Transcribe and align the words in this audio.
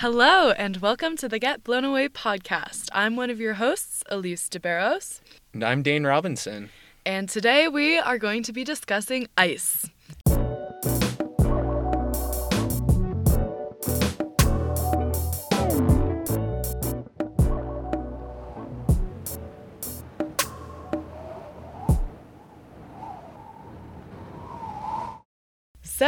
Hello, 0.00 0.52
and 0.52 0.78
welcome 0.78 1.14
to 1.18 1.28
the 1.28 1.38
Get 1.38 1.62
Blown 1.62 1.84
Away 1.84 2.08
podcast. 2.08 2.88
I'm 2.90 3.16
one 3.16 3.28
of 3.28 3.38
your 3.38 3.52
hosts, 3.52 4.02
Elyse 4.10 4.48
Debarros. 4.48 5.20
And 5.52 5.62
I'm 5.62 5.82
Dane 5.82 6.06
Robinson. 6.06 6.70
And 7.04 7.28
today 7.28 7.68
we 7.68 7.98
are 7.98 8.16
going 8.16 8.42
to 8.44 8.52
be 8.54 8.64
discussing 8.64 9.28
ice. 9.36 9.90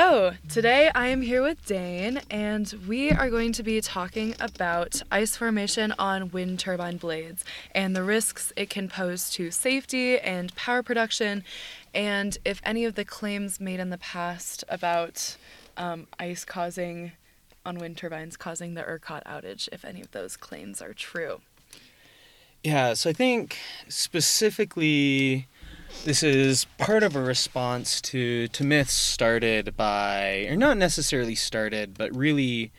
So, 0.05 0.35
today 0.49 0.91
I 0.97 1.07
am 1.07 1.23
here 1.23 1.43
with 1.43 1.65
Dane, 1.65 2.23
and 2.29 2.75
we 2.89 3.13
are 3.13 3.31
going 3.31 3.53
to 3.53 3.63
be 3.63 3.81
talking 3.81 4.35
about 4.41 5.01
ice 5.13 5.37
formation 5.37 5.95
on 5.97 6.33
wind 6.33 6.59
turbine 6.59 6.97
blades 6.97 7.45
and 7.73 7.95
the 7.95 8.03
risks 8.03 8.53
it 8.57 8.69
can 8.69 8.89
pose 8.89 9.31
to 9.31 9.53
safety 9.53 10.19
and 10.19 10.53
power 10.57 10.83
production, 10.83 11.45
and 11.95 12.37
if 12.45 12.61
any 12.65 12.85
of 12.85 12.97
the 12.97 13.05
claims 13.05 13.61
made 13.61 13.79
in 13.79 13.91
the 13.91 13.97
past 13.97 14.65
about 14.69 15.37
um, 15.77 16.09
ice 16.19 16.45
causing 16.45 17.13
on 17.65 17.79
wind 17.79 17.97
turbines 17.97 18.37
causing 18.37 18.75
the 18.75 18.83
ERCOT 18.83 19.23
outage, 19.23 19.69
if 19.71 19.85
any 19.85 20.01
of 20.01 20.11
those 20.11 20.37
claims 20.37 20.83
are 20.83 20.95
true. 20.95 21.43
Yeah, 22.65 22.95
so 22.95 23.11
I 23.11 23.13
think 23.13 23.57
specifically 23.87 25.47
this 26.05 26.23
is 26.23 26.65
part 26.79 27.03
of 27.03 27.15
a 27.15 27.23
response 27.23 28.01
to, 28.03 28.49
to 28.49 28.65
myths 28.65 28.93
started 28.93 29.77
by, 29.77 30.47
or 30.49 30.57
not 30.57 30.77
necessarily 30.77 31.35
started, 31.35 31.97
but 31.97 32.15
really 32.15 32.73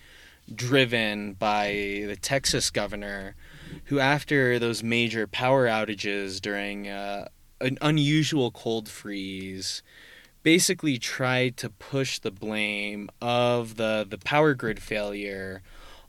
driven 0.54 1.34
by 1.34 2.04
the 2.06 2.18
Texas 2.22 2.70
governor, 2.70 3.36
who, 3.86 4.00
after 4.00 4.60
those 4.60 4.84
major 4.84 5.26
power 5.26 5.68
outages 5.68 6.42
during 6.42 6.88
uh, 6.88 7.28
an 7.62 7.78
unusual 7.82 8.52
cold 8.52 8.90
freeze, 8.90 9.82
basically 10.44 10.98
tried 10.98 11.56
to 11.58 11.70
push 11.70 12.20
the 12.20 12.32
blame 12.32 13.10
of 13.22 13.78
the, 13.78 14.06
the 14.08 14.18
power 14.18 14.54
grid 14.54 14.82
failure 14.82 15.62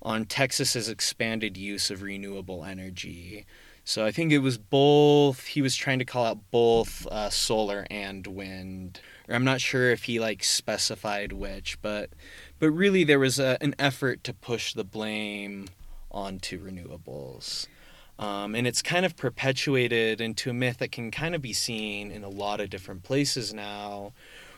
on 0.03 0.25
Texas's 0.27 0.89
expanded 0.89 1.57
use 1.57 1.91
of 1.91 2.03
renewable 2.03 2.65
energy. 2.65 3.47
So 3.87 4.05
I 4.05 4.11
think 4.11 4.33
it 4.33 4.39
was 4.39 4.57
both. 4.57 5.47
He 5.47 5.61
was 5.61 5.77
trying 5.77 5.99
to 5.99 6.07
call 6.07 6.25
out 6.25 6.51
both 6.51 7.07
uh, 7.07 7.29
solar 7.29 7.87
and 7.91 8.27
wind. 8.27 9.01
Or 9.29 9.35
I'm 9.35 9.45
not 9.45 9.61
sure 9.61 9.91
if 9.91 10.05
he 10.05 10.19
like 10.19 10.43
specified 10.43 11.33
which, 11.33 11.81
but 11.83 12.11
but 12.59 12.71
really 12.71 13.05
there 13.05 13.19
was 13.19 13.39
a, 13.39 13.59
an 13.61 13.75
effort 13.79 14.25
to 14.25 14.33
push 14.33 14.73
the 14.73 14.85
blame 14.85 15.69
onto 16.11 16.65
renewables. 16.65 17.67
Um, 18.19 18.55
and 18.55 18.67
it's 18.67 18.81
kind 18.81 19.05
of 19.05 19.17
perpetuated 19.17 20.21
into 20.21 20.49
a 20.49 20.55
myth 20.55 20.79
that 20.79 20.93
can 20.93 21.11
kind 21.11 21.35
of 21.35 21.43
be 21.43 21.53
seen 21.53 22.11
in 22.11 22.25
a 22.25 22.29
lot 22.29 22.61
of 22.61 22.71
different 22.71 23.03
places 23.03 23.53
now, 23.53 24.13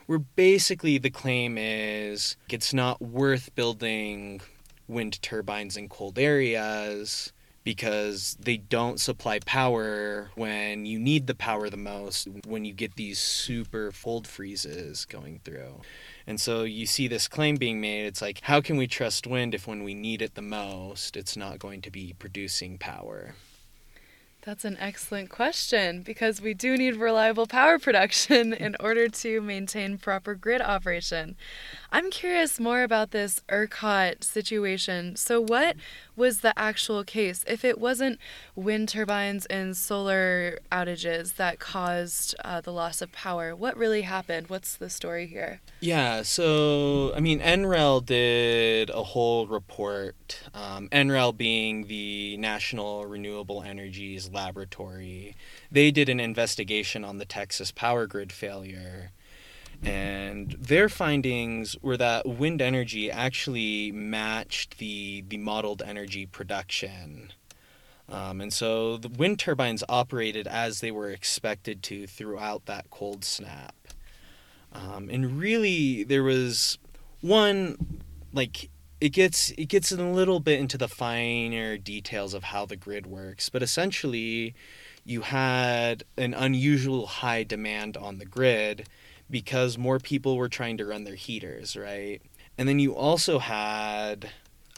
where 0.04 0.18
basically 0.18 0.98
the 0.98 1.10
claim 1.10 1.56
is 1.58 2.36
it's 2.48 2.74
not 2.74 3.00
worth 3.02 3.54
building 3.56 4.40
wind 4.86 5.20
turbines 5.20 5.76
in 5.76 5.88
cold 5.88 6.16
areas 6.16 7.32
because 7.66 8.36
they 8.38 8.56
don't 8.56 9.00
supply 9.00 9.40
power 9.40 10.30
when 10.36 10.86
you 10.86 11.00
need 11.00 11.26
the 11.26 11.34
power 11.34 11.68
the 11.68 11.76
most 11.76 12.28
when 12.46 12.64
you 12.64 12.72
get 12.72 12.94
these 12.94 13.18
super 13.18 13.90
cold 14.04 14.24
freezes 14.24 15.04
going 15.04 15.40
through. 15.42 15.80
And 16.28 16.40
so 16.40 16.62
you 16.62 16.86
see 16.86 17.08
this 17.08 17.26
claim 17.26 17.56
being 17.56 17.80
made 17.80 18.06
it's 18.06 18.22
like 18.22 18.40
how 18.42 18.60
can 18.60 18.76
we 18.76 18.86
trust 18.86 19.26
wind 19.26 19.52
if 19.52 19.66
when 19.66 19.82
we 19.82 19.94
need 19.94 20.22
it 20.22 20.36
the 20.36 20.42
most 20.42 21.16
it's 21.16 21.36
not 21.36 21.58
going 21.58 21.82
to 21.82 21.90
be 21.90 22.14
producing 22.16 22.78
power? 22.78 23.34
That's 24.46 24.64
an 24.64 24.76
excellent 24.78 25.28
question 25.28 26.02
because 26.02 26.40
we 26.40 26.54
do 26.54 26.76
need 26.76 26.94
reliable 26.94 27.48
power 27.48 27.80
production 27.80 28.52
in 28.52 28.76
order 28.80 29.08
to 29.08 29.40
maintain 29.40 29.98
proper 29.98 30.36
grid 30.36 30.62
operation. 30.62 31.34
I'm 31.90 32.12
curious 32.12 32.60
more 32.60 32.84
about 32.84 33.10
this 33.10 33.42
ERCOT 33.48 34.22
situation. 34.22 35.16
So, 35.16 35.40
what 35.40 35.74
was 36.14 36.42
the 36.42 36.56
actual 36.56 37.02
case? 37.02 37.44
If 37.48 37.64
it 37.64 37.80
wasn't 37.80 38.20
wind 38.54 38.88
turbines 38.90 39.46
and 39.46 39.76
solar 39.76 40.60
outages 40.70 41.34
that 41.36 41.58
caused 41.58 42.36
uh, 42.44 42.60
the 42.60 42.72
loss 42.72 43.02
of 43.02 43.10
power, 43.10 43.56
what 43.56 43.76
really 43.76 44.02
happened? 44.02 44.48
What's 44.48 44.76
the 44.76 44.88
story 44.88 45.26
here? 45.26 45.60
Yeah, 45.80 46.22
so 46.22 47.12
I 47.16 47.20
mean, 47.20 47.40
NREL 47.40 48.06
did 48.06 48.90
a 48.90 49.02
whole 49.02 49.48
report. 49.48 50.40
Um, 50.54 50.88
NREL 50.90 51.36
being 51.36 51.88
the 51.88 52.36
National 52.36 53.06
Renewable 53.06 53.64
Energies 53.64 54.30
Laboratory, 54.36 55.34
they 55.72 55.90
did 55.90 56.08
an 56.08 56.20
investigation 56.20 57.04
on 57.04 57.18
the 57.18 57.24
Texas 57.24 57.72
power 57.72 58.06
grid 58.06 58.32
failure. 58.32 59.10
And 59.82 60.52
their 60.52 60.88
findings 60.88 61.76
were 61.82 61.96
that 61.96 62.26
wind 62.26 62.62
energy 62.62 63.10
actually 63.10 63.92
matched 63.92 64.78
the, 64.78 65.24
the 65.26 65.38
modeled 65.38 65.82
energy 65.82 66.26
production. 66.26 67.32
Um, 68.08 68.40
and 68.40 68.52
so 68.52 68.96
the 68.96 69.08
wind 69.08 69.38
turbines 69.38 69.82
operated 69.88 70.46
as 70.46 70.80
they 70.80 70.90
were 70.90 71.10
expected 71.10 71.82
to 71.84 72.06
throughout 72.06 72.66
that 72.66 72.90
cold 72.90 73.24
snap. 73.24 73.74
Um, 74.72 75.08
and 75.10 75.38
really, 75.40 76.04
there 76.04 76.22
was 76.22 76.78
one 77.20 78.00
like 78.32 78.68
it 79.00 79.10
gets 79.10 79.50
it 79.52 79.66
gets 79.66 79.92
a 79.92 79.96
little 79.96 80.40
bit 80.40 80.58
into 80.58 80.78
the 80.78 80.88
finer 80.88 81.76
details 81.76 82.34
of 82.34 82.44
how 82.44 82.66
the 82.66 82.76
grid 82.76 83.06
works, 83.06 83.48
but 83.48 83.62
essentially, 83.62 84.54
you 85.04 85.22
had 85.22 86.04
an 86.16 86.34
unusual 86.34 87.06
high 87.06 87.44
demand 87.44 87.96
on 87.96 88.18
the 88.18 88.24
grid 88.24 88.88
because 89.30 89.76
more 89.76 89.98
people 89.98 90.36
were 90.36 90.48
trying 90.48 90.76
to 90.78 90.86
run 90.86 91.04
their 91.04 91.14
heaters, 91.14 91.76
right? 91.76 92.20
And 92.56 92.68
then 92.68 92.78
you 92.78 92.94
also 92.94 93.38
had 93.38 94.30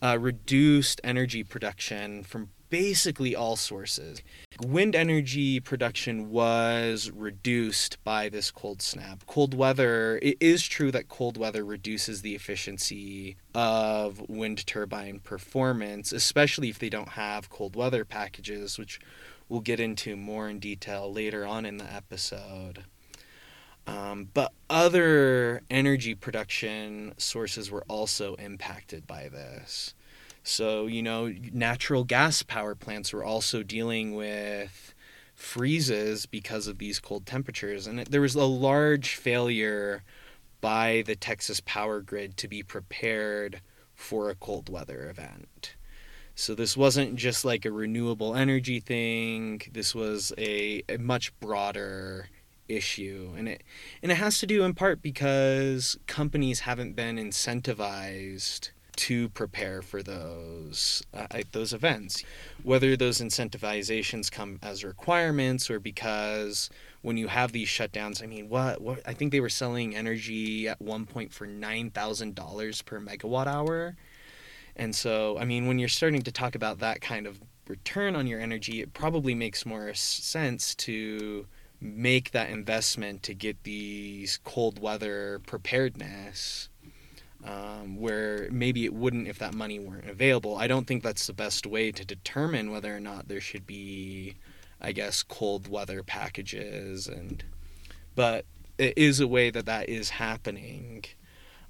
uh, 0.02 0.18
reduced 0.18 1.00
energy 1.04 1.44
production 1.44 2.24
from 2.24 2.50
basically 2.70 3.34
all 3.34 3.56
sources. 3.56 4.22
Wind 4.66 4.96
energy 4.96 5.60
production 5.60 6.30
was 6.30 7.10
reduced 7.10 8.02
by 8.04 8.28
this 8.28 8.50
cold 8.50 8.82
snap. 8.82 9.24
Cold 9.26 9.54
weather, 9.54 10.18
it 10.22 10.36
is 10.40 10.66
true 10.66 10.90
that 10.90 11.08
cold 11.08 11.36
weather 11.36 11.64
reduces 11.64 12.22
the 12.22 12.34
efficiency 12.34 13.36
of 13.54 14.28
wind 14.28 14.66
turbine 14.66 15.20
performance, 15.20 16.12
especially 16.12 16.68
if 16.68 16.78
they 16.78 16.90
don't 16.90 17.10
have 17.10 17.50
cold 17.50 17.76
weather 17.76 18.04
packages, 18.04 18.78
which 18.78 19.00
we'll 19.48 19.60
get 19.60 19.80
into 19.80 20.16
more 20.16 20.48
in 20.48 20.58
detail 20.58 21.12
later 21.12 21.46
on 21.46 21.64
in 21.64 21.78
the 21.78 21.92
episode. 21.92 22.84
Um, 23.86 24.28
but 24.34 24.52
other 24.68 25.62
energy 25.70 26.14
production 26.14 27.14
sources 27.16 27.70
were 27.70 27.84
also 27.88 28.34
impacted 28.34 29.06
by 29.06 29.28
this. 29.28 29.94
So, 30.48 30.86
you 30.86 31.02
know, 31.02 31.34
natural 31.52 32.04
gas 32.04 32.42
power 32.42 32.74
plants 32.74 33.12
were 33.12 33.22
also 33.22 33.62
dealing 33.62 34.14
with 34.14 34.94
freezes 35.34 36.24
because 36.24 36.66
of 36.66 36.78
these 36.78 36.98
cold 36.98 37.26
temperatures. 37.26 37.86
And 37.86 37.98
there 38.06 38.22
was 38.22 38.34
a 38.34 38.44
large 38.44 39.14
failure 39.14 40.02
by 40.62 41.04
the 41.06 41.14
Texas 41.14 41.60
power 41.60 42.00
grid 42.00 42.38
to 42.38 42.48
be 42.48 42.62
prepared 42.62 43.60
for 43.94 44.30
a 44.30 44.34
cold 44.34 44.70
weather 44.70 45.10
event. 45.10 45.76
So 46.34 46.54
this 46.54 46.78
wasn't 46.78 47.16
just 47.16 47.44
like 47.44 47.66
a 47.66 47.70
renewable 47.70 48.34
energy 48.34 48.80
thing. 48.80 49.60
This 49.70 49.94
was 49.94 50.32
a, 50.38 50.82
a 50.88 50.96
much 50.96 51.38
broader 51.40 52.30
issue 52.68 53.32
and 53.36 53.48
it 53.48 53.62
and 54.02 54.12
it 54.12 54.16
has 54.16 54.38
to 54.38 54.46
do 54.46 54.62
in 54.62 54.74
part 54.74 55.00
because 55.00 55.96
companies 56.06 56.60
haven't 56.60 56.94
been 56.94 57.16
incentivized 57.16 58.72
to 58.98 59.28
prepare 59.28 59.80
for 59.80 60.02
those 60.02 61.04
uh, 61.14 61.26
those 61.52 61.72
events. 61.72 62.24
Whether 62.64 62.96
those 62.96 63.20
incentivizations 63.20 64.30
come 64.30 64.58
as 64.62 64.82
requirements 64.82 65.70
or 65.70 65.78
because 65.78 66.68
when 67.02 67.16
you 67.16 67.28
have 67.28 67.52
these 67.52 67.68
shutdowns 67.68 68.22
i 68.22 68.26
mean 68.26 68.48
what 68.48 68.80
what 68.80 69.00
i 69.06 69.12
think 69.12 69.30
they 69.30 69.40
were 69.40 69.48
selling 69.48 69.94
energy 69.94 70.68
at 70.68 70.80
one 70.82 71.06
point 71.06 71.32
for 71.32 71.46
$9000 71.46 72.84
per 72.84 73.00
megawatt 73.00 73.46
hour. 73.46 73.94
And 74.74 74.94
so 74.94 75.38
i 75.38 75.44
mean 75.44 75.68
when 75.68 75.78
you're 75.78 75.88
starting 75.88 76.22
to 76.22 76.32
talk 76.32 76.56
about 76.56 76.80
that 76.80 77.00
kind 77.00 77.26
of 77.26 77.40
return 77.68 78.16
on 78.16 78.26
your 78.26 78.40
energy 78.40 78.80
it 78.80 78.94
probably 78.94 79.34
makes 79.34 79.64
more 79.64 79.94
sense 79.94 80.74
to 80.74 81.46
make 81.80 82.32
that 82.32 82.50
investment 82.50 83.22
to 83.22 83.34
get 83.34 83.62
these 83.62 84.40
cold 84.42 84.80
weather 84.80 85.40
preparedness 85.46 86.68
um, 87.44 87.96
where 87.96 88.48
maybe 88.50 88.84
it 88.84 88.92
wouldn't 88.92 89.28
if 89.28 89.38
that 89.38 89.54
money 89.54 89.78
weren't 89.78 90.10
available. 90.10 90.56
I 90.56 90.66
don't 90.66 90.86
think 90.86 91.02
that's 91.02 91.26
the 91.26 91.32
best 91.32 91.66
way 91.66 91.92
to 91.92 92.04
determine 92.04 92.70
whether 92.70 92.94
or 92.94 93.00
not 93.00 93.28
there 93.28 93.40
should 93.40 93.66
be, 93.66 94.34
I 94.80 94.92
guess, 94.92 95.22
cold 95.22 95.68
weather 95.68 96.02
packages 96.02 97.06
and, 97.06 97.44
but 98.14 98.44
it 98.76 98.96
is 98.96 99.20
a 99.20 99.28
way 99.28 99.50
that 99.50 99.66
that 99.66 99.88
is 99.88 100.10
happening, 100.10 101.04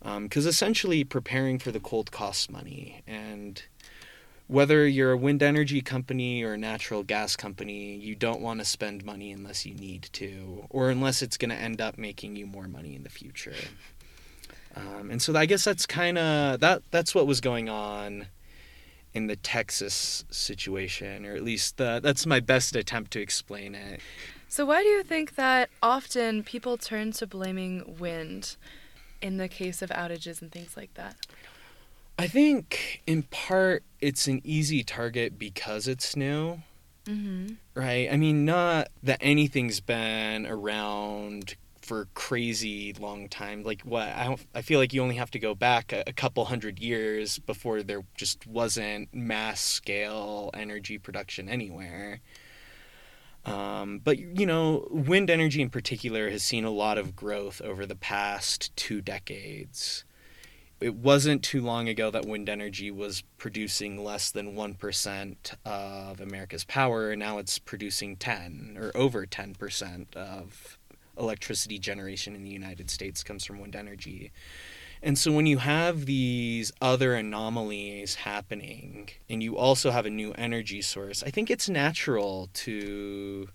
because 0.00 0.44
um, 0.44 0.48
essentially 0.48 1.04
preparing 1.04 1.58
for 1.58 1.70
the 1.70 1.80
cold 1.80 2.10
costs 2.10 2.50
money 2.50 3.02
and 3.06 3.62
whether 4.46 4.86
you're 4.86 5.12
a 5.12 5.16
wind 5.16 5.42
energy 5.42 5.82
company 5.82 6.42
or 6.42 6.54
a 6.54 6.58
natural 6.58 7.02
gas 7.02 7.36
company, 7.36 7.96
you 7.96 8.14
don't 8.14 8.40
want 8.40 8.60
to 8.60 8.64
spend 8.64 9.04
money 9.04 9.30
unless 9.30 9.66
you 9.66 9.74
need 9.74 10.08
to, 10.12 10.64
or 10.70 10.88
unless 10.88 11.20
it's 11.20 11.36
going 11.36 11.50
to 11.50 11.56
end 11.56 11.82
up 11.82 11.98
making 11.98 12.34
you 12.34 12.46
more 12.46 12.66
money 12.66 12.94
in 12.94 13.02
the 13.02 13.10
future. 13.10 13.54
Um, 14.78 15.10
and 15.10 15.20
so 15.20 15.34
I 15.36 15.46
guess 15.46 15.64
that's 15.64 15.86
kind 15.86 16.16
of 16.18 16.60
that. 16.60 16.82
That's 16.90 17.14
what 17.14 17.26
was 17.26 17.40
going 17.40 17.68
on 17.68 18.26
in 19.14 19.26
the 19.26 19.36
Texas 19.36 20.24
situation, 20.30 21.26
or 21.26 21.34
at 21.34 21.42
least 21.42 21.76
the, 21.78 22.00
that's 22.02 22.26
my 22.26 22.40
best 22.40 22.76
attempt 22.76 23.10
to 23.12 23.20
explain 23.20 23.74
it. 23.74 24.00
So 24.48 24.64
why 24.64 24.82
do 24.82 24.88
you 24.88 25.02
think 25.02 25.34
that 25.34 25.70
often 25.82 26.42
people 26.42 26.76
turn 26.76 27.12
to 27.12 27.26
blaming 27.26 27.96
wind 27.98 28.56
in 29.20 29.36
the 29.36 29.48
case 29.48 29.82
of 29.82 29.90
outages 29.90 30.40
and 30.40 30.52
things 30.52 30.76
like 30.76 30.94
that? 30.94 31.16
I 32.18 32.26
think 32.26 33.02
in 33.06 33.22
part 33.24 33.82
it's 34.00 34.26
an 34.26 34.40
easy 34.44 34.82
target 34.82 35.38
because 35.38 35.88
it's 35.88 36.16
new. 36.16 36.60
Mm-hmm. 37.06 37.54
Right? 37.74 38.08
I 38.12 38.16
mean, 38.16 38.44
not 38.44 38.88
that 39.02 39.18
anything's 39.20 39.80
been 39.80 40.46
around 40.46 41.56
for 41.88 42.06
crazy 42.12 42.92
long 43.00 43.30
time. 43.30 43.64
Like 43.64 43.80
what 43.80 44.08
I 44.08 44.24
don't, 44.24 44.46
I 44.54 44.60
feel 44.60 44.78
like 44.78 44.92
you 44.92 45.02
only 45.02 45.14
have 45.14 45.30
to 45.30 45.38
go 45.38 45.54
back 45.54 45.90
a, 45.90 46.04
a 46.06 46.12
couple 46.12 46.44
hundred 46.44 46.78
years 46.78 47.38
before 47.38 47.82
there 47.82 48.02
just 48.14 48.46
wasn't 48.46 49.08
mass 49.14 49.62
scale 49.62 50.50
energy 50.52 50.98
production 50.98 51.48
anywhere. 51.48 52.20
Um, 53.46 54.00
but 54.04 54.18
you 54.18 54.44
know, 54.44 54.86
wind 54.90 55.30
energy 55.30 55.62
in 55.62 55.70
particular 55.70 56.28
has 56.28 56.42
seen 56.42 56.66
a 56.66 56.70
lot 56.70 56.98
of 56.98 57.16
growth 57.16 57.62
over 57.62 57.86
the 57.86 57.96
past 57.96 58.76
two 58.76 59.00
decades. 59.00 60.04
It 60.82 60.94
wasn't 60.94 61.42
too 61.42 61.62
long 61.62 61.88
ago 61.88 62.10
that 62.10 62.26
wind 62.26 62.50
energy 62.50 62.90
was 62.90 63.22
producing 63.38 64.04
less 64.04 64.30
than 64.30 64.54
1% 64.54 65.36
of 65.64 66.20
America's 66.20 66.64
power, 66.64 67.10
and 67.10 67.18
now 67.18 67.38
it's 67.38 67.58
producing 67.58 68.16
10 68.16 68.76
or 68.78 68.92
over 68.94 69.26
10% 69.26 70.14
of 70.14 70.78
electricity 71.18 71.78
generation 71.78 72.34
in 72.34 72.44
the 72.44 72.50
United 72.50 72.90
States 72.90 73.22
comes 73.22 73.44
from 73.44 73.60
wind 73.60 73.76
energy. 73.76 74.32
And 75.02 75.16
so 75.16 75.30
when 75.30 75.46
you 75.46 75.58
have 75.58 76.06
these 76.06 76.72
other 76.80 77.14
anomalies 77.14 78.16
happening 78.16 79.10
and 79.28 79.42
you 79.42 79.56
also 79.56 79.90
have 79.90 80.06
a 80.06 80.10
new 80.10 80.32
energy 80.32 80.82
source, 80.82 81.22
I 81.22 81.30
think 81.30 81.50
it's 81.50 81.68
natural 81.68 82.48
to 82.54 83.48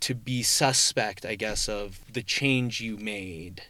to 0.00 0.14
be 0.14 0.42
suspect, 0.42 1.24
I 1.24 1.34
guess, 1.34 1.68
of 1.68 2.00
the 2.12 2.22
change 2.22 2.80
you 2.80 2.98
made. 2.98 3.62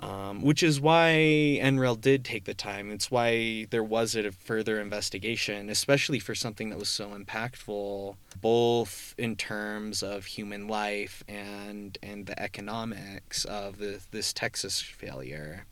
Um, 0.00 0.42
which 0.42 0.64
is 0.64 0.80
why 0.80 1.12
NREL 1.62 2.00
did 2.00 2.24
take 2.24 2.44
the 2.44 2.52
time. 2.52 2.90
It's 2.90 3.12
why 3.12 3.66
there 3.70 3.84
was 3.84 4.16
a 4.16 4.32
further 4.32 4.80
investigation, 4.80 5.70
especially 5.70 6.18
for 6.18 6.34
something 6.34 6.70
that 6.70 6.78
was 6.78 6.88
so 6.88 7.10
impactful, 7.10 8.16
both 8.40 9.14
in 9.16 9.36
terms 9.36 10.02
of 10.02 10.26
human 10.26 10.66
life 10.66 11.22
and 11.28 11.96
and 12.02 12.26
the 12.26 12.38
economics 12.42 13.44
of 13.44 13.78
the, 13.78 14.00
this 14.10 14.32
Texas 14.32 14.80
failure. 14.80 15.64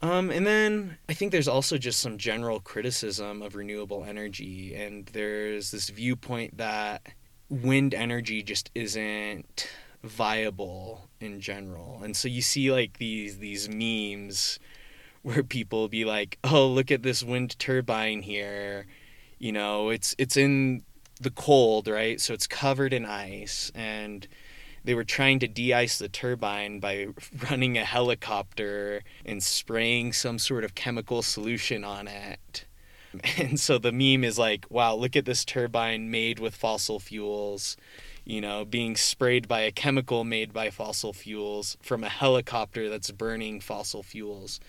Um, 0.00 0.30
and 0.30 0.46
then 0.46 0.96
I 1.08 1.12
think 1.12 1.32
there's 1.32 1.48
also 1.48 1.76
just 1.76 2.00
some 2.00 2.18
general 2.18 2.60
criticism 2.60 3.42
of 3.42 3.54
renewable 3.54 4.04
energy, 4.04 4.74
and 4.74 5.06
there's 5.06 5.72
this 5.72 5.90
viewpoint 5.90 6.56
that 6.56 7.06
wind 7.50 7.94
energy 7.94 8.42
just 8.42 8.70
isn't 8.74 9.68
viable 10.02 11.08
in 11.20 11.40
general. 11.40 12.00
And 12.02 12.16
so 12.16 12.28
you 12.28 12.42
see 12.42 12.70
like 12.72 12.98
these 12.98 13.38
these 13.38 13.68
memes 13.68 14.58
where 15.22 15.42
people 15.42 15.88
be 15.88 16.04
like, 16.04 16.38
"Oh, 16.44 16.66
look 16.66 16.90
at 16.90 17.02
this 17.02 17.22
wind 17.22 17.58
turbine 17.58 18.22
here. 18.22 18.86
You 19.38 19.52
know, 19.52 19.90
it's 19.90 20.14
it's 20.18 20.36
in 20.36 20.82
the 21.20 21.30
cold, 21.30 21.88
right? 21.88 22.20
So 22.20 22.34
it's 22.34 22.46
covered 22.46 22.92
in 22.92 23.04
ice 23.04 23.72
and 23.74 24.26
they 24.84 24.94
were 24.94 25.04
trying 25.04 25.38
to 25.40 25.48
de-ice 25.48 25.98
the 25.98 26.08
turbine 26.08 26.80
by 26.80 27.08
running 27.50 27.76
a 27.76 27.84
helicopter 27.84 29.02
and 29.24 29.42
spraying 29.42 30.12
some 30.12 30.38
sort 30.38 30.64
of 30.64 30.74
chemical 30.74 31.22
solution 31.22 31.84
on 31.84 32.08
it. 32.08 32.64
And 33.38 33.58
so 33.58 33.78
the 33.78 33.90
meme 33.90 34.22
is 34.22 34.38
like, 34.38 34.66
wow, 34.68 34.94
look 34.94 35.16
at 35.16 35.24
this 35.24 35.44
turbine 35.44 36.10
made 36.10 36.38
with 36.38 36.54
fossil 36.54 37.00
fuels, 37.00 37.76
you 38.28 38.42
know, 38.42 38.62
being 38.62 38.94
sprayed 38.94 39.48
by 39.48 39.60
a 39.60 39.72
chemical 39.72 40.22
made 40.22 40.52
by 40.52 40.68
fossil 40.68 41.14
fuels 41.14 41.78
from 41.80 42.04
a 42.04 42.10
helicopter 42.10 42.90
that's 42.90 43.10
burning 43.10 43.58
fossil 43.58 44.02
fuels. 44.02 44.60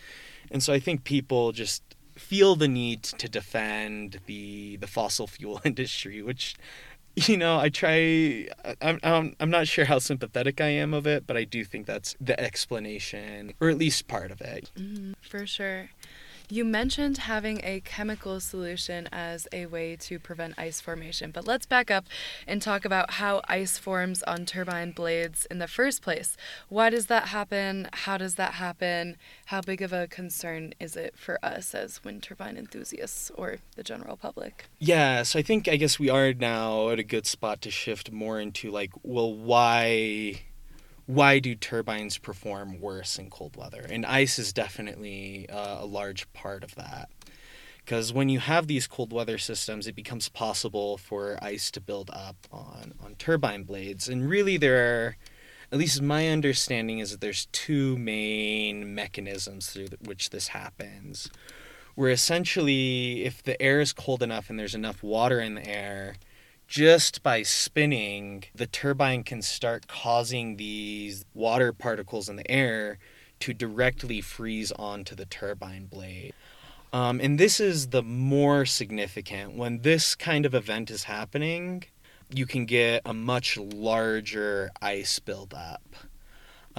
And 0.50 0.64
so 0.64 0.72
I 0.72 0.80
think 0.80 1.04
people 1.04 1.52
just 1.52 1.84
feel 2.16 2.56
the 2.56 2.70
need 2.70 3.04
to 3.04 3.28
defend 3.28 4.22
the 4.28 4.78
the 4.78 4.88
fossil 4.88 5.28
fuel 5.36 5.60
industry, 5.66 6.24
which 6.24 6.56
you 7.28 7.36
know, 7.36 7.60
I 7.60 7.68
try. 7.68 8.48
I'm, 8.82 9.00
I'm, 9.04 9.36
I'm 9.42 9.50
not 9.50 9.68
sure 9.68 9.84
how 9.84 10.00
sympathetic 10.00 10.62
I 10.62 10.68
am 10.68 10.94
of 10.94 11.06
it, 11.06 11.28
but 11.28 11.36
I 11.36 11.44
do 11.44 11.66
think 11.66 11.86
that's 11.86 12.16
the 12.22 12.40
explanation, 12.40 13.54
or 13.60 13.70
at 13.70 13.78
least 13.78 14.08
part 14.08 14.32
of 14.32 14.40
it. 14.40 14.72
Mm, 14.78 15.16
for 15.20 15.46
sure. 15.46 15.90
You 16.52 16.66
mentioned 16.66 17.20
having 17.20 17.62
a 17.64 17.80
chemical 17.82 18.40
solution 18.40 19.08
as 19.12 19.48
a 19.54 19.68
way 19.68 19.96
to 19.98 20.18
prevent 20.18 20.58
ice 20.58 20.82
formation, 20.82 21.30
but 21.30 21.46
let's 21.46 21.68
back 21.68 21.92
up 21.92 22.08
and 22.48 22.60
talk 22.60 22.86
about 22.86 23.12
how 23.12 23.42
ice 23.48 23.78
forms 23.78 24.24
on 24.24 24.48
turbine 24.48 24.90
blades 24.90 25.46
in 25.52 25.60
the 25.60 25.68
first 25.68 26.02
place. 26.02 26.36
Why 26.68 26.90
does 26.90 27.06
that 27.06 27.28
happen? 27.28 27.88
How 27.94 28.18
does 28.18 28.34
that 28.36 28.54
happen? 28.54 29.18
How 29.46 29.62
big 29.62 29.84
of 29.84 29.94
a 29.94 30.08
concern 30.08 30.74
is 30.80 30.96
it 30.96 31.14
for 31.16 31.38
us 31.46 31.76
as 31.76 32.04
wind 32.04 32.24
turbine 32.24 32.58
enthusiasts 32.58 33.30
or 33.36 33.58
the 33.76 33.84
general 33.84 34.18
public? 34.18 34.66
Yeah, 34.80 35.22
so 35.22 35.38
I 35.38 35.44
think 35.44 35.68
I 35.68 35.76
guess 35.76 36.00
we 36.00 36.10
are 36.10 36.34
now 36.34 36.90
at 36.90 36.98
a 36.98 37.04
good 37.04 37.28
spot 37.28 37.62
to 37.62 37.70
shift 37.70 38.12
more 38.12 38.40
into 38.40 38.72
like, 38.72 38.94
well, 39.04 39.32
why 39.32 40.42
why 41.10 41.40
do 41.40 41.56
turbines 41.56 42.20
perform 42.20 42.80
worse 42.80 43.18
in 43.18 43.32
cold 43.32 43.58
weather? 43.58 43.84
And 43.90 44.06
ice 44.06 44.38
is 44.38 44.54
definitely 44.54 45.50
uh, 45.50 45.78
a 45.80 45.86
large 45.86 46.32
part 46.34 46.64
of 46.64 46.76
that. 46.76 47.10
Because 47.78 48.14
when 48.14 48.30
you 48.30 48.38
have 48.38 48.68
these 48.68 48.86
cold 48.86 49.12
weather 49.12 49.40
systems, 49.40 49.88
it 49.88 49.96
becomes 49.96 50.30
possible 50.30 51.00
for 51.00 51.40
ice 51.42 51.72
to 51.72 51.82
build 51.82 52.12
up 52.14 52.36
on, 52.52 52.94
on 53.04 53.16
turbine 53.16 53.64
blades. 53.64 54.08
And 54.08 54.30
really, 54.30 54.56
there 54.56 54.78
are, 54.78 55.18
at 55.72 55.80
least 55.80 56.00
my 56.00 56.28
understanding 56.28 57.00
is 57.00 57.10
that 57.10 57.22
there's 57.22 57.48
two 57.48 57.98
main 57.98 58.94
mechanisms 58.94 59.72
through 59.72 59.88
which 60.06 60.30
this 60.30 60.50
happens. 60.50 61.32
Where 61.96 62.12
essentially, 62.12 63.26
if 63.26 63.42
the 63.42 63.60
air 63.60 63.82
is 63.82 63.94
cold 63.94 64.22
enough 64.22 64.52
and 64.52 64.60
there's 64.60 64.76
enough 64.76 65.02
water 65.02 65.40
in 65.40 65.56
the 65.56 65.68
air, 65.68 66.18
just 66.70 67.24
by 67.24 67.42
spinning, 67.42 68.44
the 68.54 68.68
turbine 68.68 69.24
can 69.24 69.42
start 69.42 69.88
causing 69.88 70.56
these 70.56 71.26
water 71.34 71.74
particles 71.74 72.30
in 72.30 72.36
the 72.36 72.50
air 72.50 73.00
to 73.40 73.56
directly 73.56 74.22
freeze 74.22 74.72
onto 74.74 75.16
the 75.16 75.26
turbine 75.26 75.88
blade. 75.88 76.32
Um, 76.94 77.20
and 77.20 77.40
this 77.40 77.60
is 77.60 77.88
the 77.88 78.04
more 78.04 78.66
significant. 78.66 79.56
When 79.56 79.82
this 79.82 80.14
kind 80.14 80.46
of 80.46 80.54
event 80.54 80.92
is 80.92 81.06
happening, 81.06 81.86
you 82.32 82.46
can 82.46 82.66
get 82.66 83.02
a 83.04 83.14
much 83.16 83.58
larger 83.58 84.70
ice 84.80 85.18
buildup. 85.18 85.82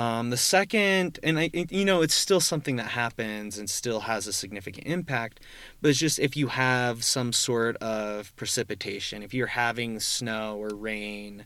Um, 0.00 0.30
the 0.30 0.38
second, 0.38 1.18
and 1.22 1.38
I, 1.38 1.50
you 1.52 1.84
know, 1.84 2.00
it's 2.00 2.14
still 2.14 2.40
something 2.40 2.76
that 2.76 2.86
happens 2.86 3.58
and 3.58 3.68
still 3.68 4.00
has 4.00 4.26
a 4.26 4.32
significant 4.32 4.86
impact, 4.86 5.40
but 5.82 5.90
it's 5.90 5.98
just 5.98 6.18
if 6.18 6.38
you 6.38 6.46
have 6.46 7.04
some 7.04 7.34
sort 7.34 7.76
of 7.82 8.34
precipitation, 8.34 9.22
if 9.22 9.34
you're 9.34 9.48
having 9.48 10.00
snow 10.00 10.56
or 10.56 10.70
rain, 10.74 11.44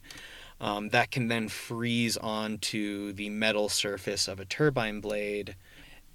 um, 0.60 0.90
that 0.90 1.10
can 1.10 1.26
then 1.26 1.48
freeze 1.48 2.16
onto 2.16 3.12
the 3.12 3.28
metal 3.28 3.68
surface 3.68 4.28
of 4.28 4.38
a 4.38 4.44
turbine 4.44 5.00
blade. 5.00 5.56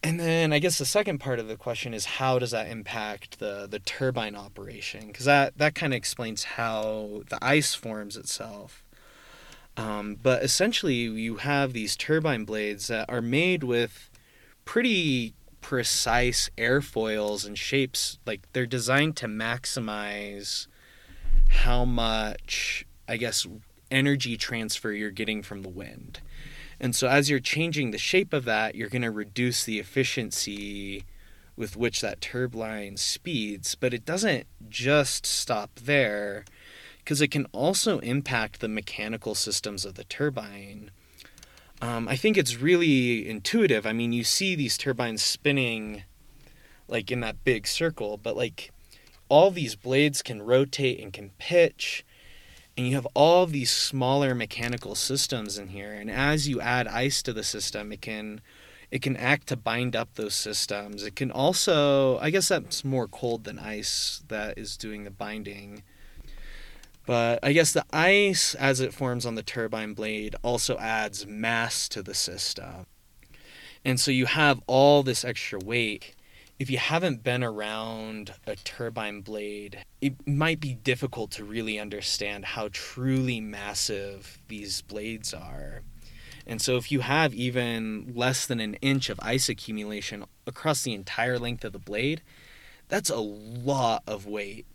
And 0.02 0.18
then 0.18 0.54
I 0.54 0.60
guess 0.60 0.78
the 0.78 0.86
second 0.86 1.18
part 1.18 1.40
of 1.40 1.50
the 1.50 1.58
question 1.58 1.94
is 1.94 2.06
how 2.06 2.40
does 2.40 2.52
that 2.52 2.70
impact 2.70 3.40
the, 3.40 3.68
the 3.70 3.80
turbine 3.80 4.38
operation? 4.38 5.08
Because 5.08 5.26
that, 5.26 5.58
that 5.58 5.76
kind 5.76 5.92
of 5.92 5.98
explains 5.98 6.46
how 6.46 7.24
the 7.30 7.38
ice 7.42 7.76
forms 7.76 8.16
itself. 8.16 8.82
Um, 9.80 10.18
but 10.22 10.44
essentially, 10.44 10.96
you 10.96 11.38
have 11.38 11.72
these 11.72 11.96
turbine 11.96 12.44
blades 12.44 12.88
that 12.88 13.10
are 13.10 13.22
made 13.22 13.64
with 13.64 14.10
pretty 14.66 15.34
precise 15.62 16.50
airfoils 16.58 17.48
and 17.48 17.58
shapes. 17.58 18.20
Like 18.26 18.42
they're 18.52 18.66
designed 18.66 19.16
to 19.18 19.28
maximize 19.28 20.68
how 21.48 21.86
much, 21.86 22.86
I 23.08 23.16
guess, 23.16 23.48
energy 23.90 24.36
transfer 24.36 24.92
you're 24.92 25.12
getting 25.12 25.42
from 25.42 25.62
the 25.62 25.70
wind. 25.70 26.20
And 26.78 26.94
so, 26.94 27.08
as 27.08 27.30
you're 27.30 27.40
changing 27.40 27.92
the 27.92 27.98
shape 27.98 28.34
of 28.34 28.44
that, 28.44 28.76
you're 28.76 28.90
going 28.90 29.02
to 29.04 29.12
reduce 29.12 29.64
the 29.64 29.80
efficiency 29.80 31.06
with 31.56 31.78
which 31.78 32.02
that 32.02 32.20
turbine 32.20 32.98
speeds. 32.98 33.76
But 33.76 33.94
it 33.94 34.04
doesn't 34.04 34.46
just 34.68 35.26
stop 35.26 35.80
there 35.82 36.44
because 37.10 37.22
it 37.22 37.32
can 37.32 37.48
also 37.54 37.98
impact 38.02 38.60
the 38.60 38.68
mechanical 38.68 39.34
systems 39.34 39.84
of 39.84 39.96
the 39.96 40.04
turbine. 40.04 40.92
Um, 41.82 42.08
I 42.08 42.16
think 42.16 42.38
it's 42.38 42.62
really 42.62 43.28
intuitive. 43.28 43.88
I 43.88 43.94
mean, 43.94 44.14
you 44.14 44.24
see 44.24 44.54
these 44.54 44.78
turbines 44.78 45.24
spinning 45.24 46.04
like 46.88 47.10
in 47.10 47.22
that 47.22 47.44
big 47.44 47.66
circle, 47.66 48.18
but 48.18 48.38
like 48.38 48.72
all 49.28 49.50
these 49.50 49.74
blades 49.74 50.22
can 50.22 50.44
rotate 50.44 51.00
and 51.00 51.12
can 51.12 51.32
pitch 51.40 52.06
and 52.78 52.86
you 52.88 52.94
have 52.94 53.08
all 53.16 53.48
these 53.48 53.72
smaller 53.72 54.36
mechanical 54.36 54.94
systems 54.94 55.58
in 55.58 55.70
here 55.70 55.92
and 55.92 56.12
as 56.12 56.48
you 56.48 56.62
add 56.62 56.88
ice 56.88 57.24
to 57.24 57.34
the 57.34 57.44
system 57.44 57.92
it 57.92 58.02
can 58.02 58.40
it 58.92 59.02
can 59.02 59.18
act 59.18 59.48
to 59.48 59.58
bind 59.58 59.96
up 59.96 60.14
those 60.14 60.34
systems 60.34 61.04
it 61.04 61.16
can 61.16 61.30
also 61.30 62.18
i 62.20 62.30
guess 62.30 62.48
that's 62.48 62.86
more 62.86 63.08
cold 63.08 63.44
than 63.44 63.60
ice 63.60 64.24
that 64.30 64.58
is 64.58 64.78
doing 64.78 65.04
the 65.04 65.12
binding 65.12 65.84
but 67.10 67.40
i 67.42 67.52
guess 67.52 67.72
the 67.72 67.86
ice 67.92 68.54
as 68.54 68.80
it 68.80 68.94
forms 68.94 69.26
on 69.26 69.34
the 69.34 69.42
turbine 69.42 69.96
blade 69.96 70.36
also 70.44 70.78
adds 70.78 71.26
mass 71.26 71.90
to 71.90 72.04
the 72.04 72.14
system 72.14 72.86
and 73.84 74.00
so 74.00 74.12
you 74.12 74.28
have 74.28 74.62
all 74.68 75.02
this 75.02 75.26
extra 75.26 75.58
weight 75.58 76.14
if 76.60 76.70
you 76.70 76.78
haven't 76.78 77.24
been 77.24 77.42
around 77.42 78.34
a 78.46 78.58
turbine 78.58 79.22
blade, 79.22 79.86
it 80.02 80.28
might 80.28 80.60
be 80.60 80.74
difficult 80.74 81.32
to 81.32 81.46
really 81.46 81.80
understand 81.80 82.44
how 82.44 82.68
truly 82.74 83.40
massive 83.40 84.40
these 84.50 84.82
blades 84.82 85.34
are. 85.34 85.84
And 86.46 86.62
so, 86.62 86.76
if 86.76 86.92
you 86.92 87.00
have 87.00 87.34
even 87.34 88.12
less 88.14 88.46
than 88.46 88.60
an 88.60 88.74
inch 88.82 89.10
of 89.10 89.22
ice 89.24 89.48
accumulation 89.48 90.26
across 90.46 90.84
the 90.84 90.94
entire 90.94 91.40
length 91.40 91.64
of 91.64 91.72
the 91.72 91.80
blade, 91.80 92.22
that's 92.90 93.10
a 93.10 93.18
lot 93.18 94.04
of 94.06 94.26
weight. 94.26 94.66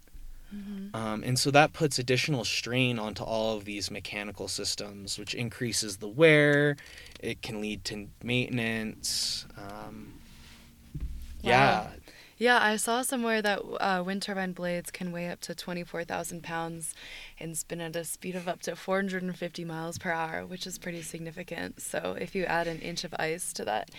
Mm-hmm. 0.54 0.96
Um, 0.96 1.23
and 1.25 1.38
so 1.38 1.50
that 1.50 1.73
puts 1.73 1.99
additional 1.99 2.44
strain 2.44 2.99
onto 2.99 3.25
all 3.25 3.56
of 3.56 3.64
these 3.64 3.90
mechanical 3.90 4.46
systems, 4.46 5.18
which 5.18 5.34
increases 5.34 5.96
the 5.96 6.08
wear. 6.08 6.76
It 7.20 7.42
can 7.42 7.61
lead 7.61 7.84
to 7.87 8.08
maintenance. 8.23 9.46
Um, 9.56 10.20
yeah. 11.42 11.88
Yeah, 12.36 12.58
I 12.60 12.76
saw 12.76 13.02
somewhere 13.02 13.40
that 13.42 13.60
uh, 13.80 14.02
wind 14.04 14.22
turbine 14.22 14.52
blades 14.52 14.90
can 14.90 15.12
weigh 15.12 15.28
up 15.28 15.40
to 15.42 15.54
24,000 15.54 16.42
pounds 16.42 16.94
and 17.38 17.56
spin 17.56 17.80
at 17.80 17.94
a 17.94 18.04
speed 18.04 18.34
of 18.34 18.48
up 18.48 18.60
to 18.62 18.74
450 18.74 19.64
miles 19.64 19.98
per 19.98 20.10
hour, 20.10 20.44
which 20.44 20.66
is 20.66 20.78
pretty 20.78 21.02
significant. 21.02 21.80
So 21.80 22.16
if 22.20 22.34
you 22.34 22.44
add 22.44 22.66
an 22.66 22.80
inch 22.80 23.04
of 23.04 23.14
ice 23.18 23.52
to 23.54 23.64
that 23.66 23.90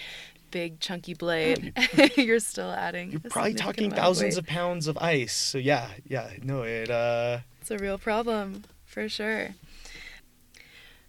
big 0.51 0.79
chunky 0.79 1.13
blade, 1.13 1.73
you're 2.17 2.39
still 2.39 2.71
adding. 2.71 3.11
You're 3.11 3.21
probably 3.21 3.53
talking 3.53 3.91
thousands 3.91 4.37
of, 4.37 4.43
of, 4.43 4.49
pounds 4.49 4.87
of 4.87 4.97
ice. 4.97 5.33
So 5.33 5.57
yeah, 5.57 5.89
yeah, 6.05 6.31
no, 6.43 6.63
it. 6.63 6.89
uh 6.89 7.39
It's 7.61 7.71
a 7.71 7.77
real 7.77 7.97
problem 7.97 8.63
for 8.85 9.07
sure. 9.07 9.55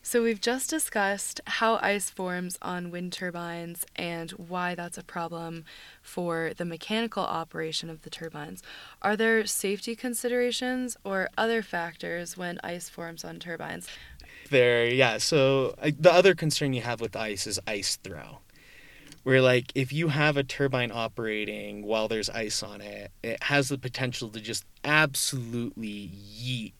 So, 0.08 0.22
we've 0.22 0.40
just 0.40 0.70
discussed 0.70 1.40
how 1.46 1.80
ice 1.82 2.10
forms 2.10 2.56
on 2.62 2.92
wind 2.92 3.12
turbines 3.12 3.84
and 3.96 4.30
why 4.30 4.76
that's 4.76 4.96
a 4.96 5.02
problem 5.02 5.64
for 6.00 6.52
the 6.56 6.64
mechanical 6.64 7.24
operation 7.24 7.90
of 7.90 8.02
the 8.02 8.08
turbines. 8.08 8.62
Are 9.02 9.16
there 9.16 9.44
safety 9.46 9.96
considerations 9.96 10.96
or 11.02 11.28
other 11.36 11.60
factors 11.60 12.36
when 12.36 12.60
ice 12.62 12.88
forms 12.88 13.24
on 13.24 13.40
turbines? 13.40 13.88
There, 14.48 14.86
yeah. 14.86 15.18
So, 15.18 15.74
the 15.82 16.12
other 16.12 16.36
concern 16.36 16.72
you 16.72 16.82
have 16.82 17.00
with 17.00 17.16
ice 17.16 17.44
is 17.48 17.58
ice 17.66 17.96
throw 17.96 18.38
where 19.26 19.42
like 19.42 19.72
if 19.74 19.92
you 19.92 20.06
have 20.06 20.36
a 20.36 20.44
turbine 20.44 20.92
operating 20.92 21.84
while 21.84 22.06
there's 22.06 22.30
ice 22.30 22.62
on 22.62 22.80
it 22.80 23.10
it 23.24 23.42
has 23.42 23.70
the 23.70 23.76
potential 23.76 24.28
to 24.28 24.40
just 24.40 24.64
absolutely 24.84 26.12
yeet 26.14 26.72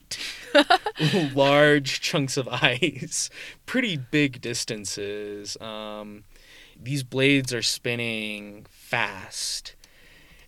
large 1.35 2.01
chunks 2.01 2.37
of 2.37 2.47
ice 2.47 3.31
pretty 3.67 3.97
big 3.97 4.41
distances. 4.41 5.57
Um, 5.61 6.23
these 6.81 7.03
blades 7.03 7.53
are 7.53 7.63
spinning 7.63 8.65
fast 8.71 9.75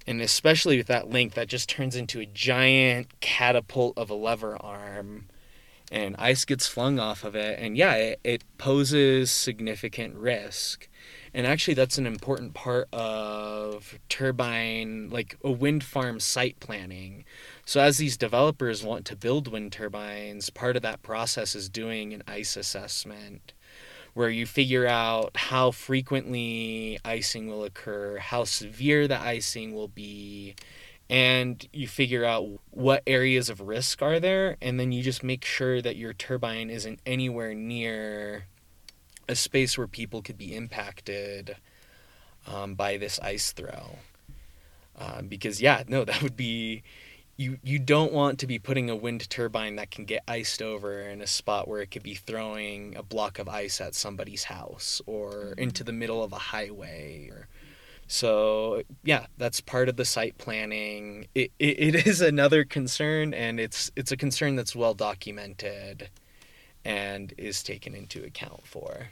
and 0.07 0.21
especially 0.21 0.77
with 0.77 0.87
that 0.87 1.11
length 1.11 1.35
that 1.35 1.49
just 1.49 1.69
turns 1.69 1.97
into 1.97 2.21
a 2.21 2.27
giant 2.27 3.09
catapult 3.19 3.99
of 3.99 4.09
a 4.09 4.15
lever 4.15 4.57
arm 4.63 5.27
and 5.91 6.15
ice 6.17 6.45
gets 6.45 6.69
flung 6.69 7.01
off 7.01 7.25
of 7.25 7.35
it 7.35 7.59
and 7.59 7.77
yeah 7.77 7.95
it, 7.95 8.21
it 8.23 8.45
poses 8.57 9.33
significant 9.33 10.15
risk 10.15 10.87
and 11.39 11.47
actually 11.47 11.75
that's 11.75 11.99
an 11.99 12.07
important 12.07 12.53
part 12.53 12.89
of 12.93 13.97
turbine 14.09 15.09
like 15.09 15.39
a 15.45 15.53
wind 15.53 15.85
farm 15.85 16.19
site 16.19 16.59
planning. 16.59 17.25
So 17.65 17.81
as 17.81 17.99
these 17.99 18.17
developers 18.17 18.83
want 18.83 19.05
to 19.05 19.15
build 19.15 19.47
wind 19.47 19.71
turbines 19.71 20.51
part 20.51 20.75
of 20.75 20.83
that 20.83 21.01
process 21.01 21.55
is 21.55 21.69
doing 21.69 22.13
an 22.13 22.25
ice 22.27 22.57
assessment 22.57 23.53
where 24.15 24.29
you 24.29 24.47
figure 24.47 24.89
out 24.89 25.31
how 25.37 25.71
frequently 25.71 26.99
icing 27.05 27.47
will 27.47 27.63
occur 27.63 28.19
how 28.19 28.43
severe 28.43 29.07
the 29.07 29.21
icing 29.21 29.73
will 29.73 29.87
be 29.87 30.57
and 31.09 31.69
you 31.73 31.87
figure 31.87 32.25
out 32.25 32.49
what 32.73 33.05
areas 33.07 33.49
of 33.49 33.61
risk 33.61 34.03
are 34.03 34.19
there 34.19 34.57
and 34.61 34.81
then 34.81 34.91
you 34.91 35.05
just 35.05 35.23
make 35.23 35.45
sure 35.45 35.81
that 35.81 35.95
your 35.95 36.13
turbine 36.13 36.69
isn't 36.69 36.99
anywhere 37.07 37.55
near 37.55 38.47
a 39.29 39.35
space 39.35 39.77
where 39.77 39.87
people 39.87 40.23
could 40.23 40.39
be 40.39 40.55
impacted 40.55 41.57
um, 42.47 42.75
by 42.75 42.97
this 42.97 43.19
ice 43.21 43.53
throw. 43.53 43.99
Uh, 44.99 45.23
because 45.23 45.61
yeah, 45.61 45.85
no, 45.89 46.05
that 46.07 46.23
would 46.23 46.37
be 46.37 46.83
you. 47.37 47.59
You 47.63 47.79
don't 47.79 48.13
want 48.13 48.39
to 48.41 48.47
be 48.47 48.59
putting 48.59 48.91
a 48.91 48.97
wind 48.97 49.29
turbine 49.31 49.77
that 49.77 49.91
can 49.91 50.05
get 50.05 50.23
iced 50.27 50.61
over 50.61 51.01
in 51.01 51.21
a 51.21 51.27
spot 51.27 51.69
where 51.69 51.81
it 51.81 51.91
could 51.91 52.03
be 52.03 52.15
throwing 52.15 52.97
a 52.97 53.03
block 53.03 53.39
of 53.39 53.49
ice 53.49 53.81
at 53.81 53.95
somebody's 53.95 54.45
house 54.45 55.01
or 55.07 55.31
mm-hmm. 55.31 55.61
into 55.61 55.85
the 55.85 55.93
middle 55.93 56.23
of 56.23 56.33
a 56.33 56.39
highway. 56.39 57.29
Or, 57.31 57.49
so 58.09 58.83
yeah, 59.05 59.27
that's 59.37 59.61
part 59.61 59.89
of 59.89 59.97
the 59.97 60.05
site 60.05 60.39
planning. 60.39 61.29
It, 61.35 61.53
it, 61.59 61.95
it 61.95 62.07
is 62.07 62.21
another 62.21 62.65
concern, 62.65 63.33
and 63.35 63.61
it's 63.61 63.93
it's 63.95 64.11
a 64.11 64.17
concern 64.17 64.57
that's 64.57 64.75
well 64.75 64.95
documented 64.95 66.11
and 66.85 67.35
is 67.37 67.63
taken 67.63 67.95
into 67.95 68.25
account 68.25 68.67
for. 68.67 69.09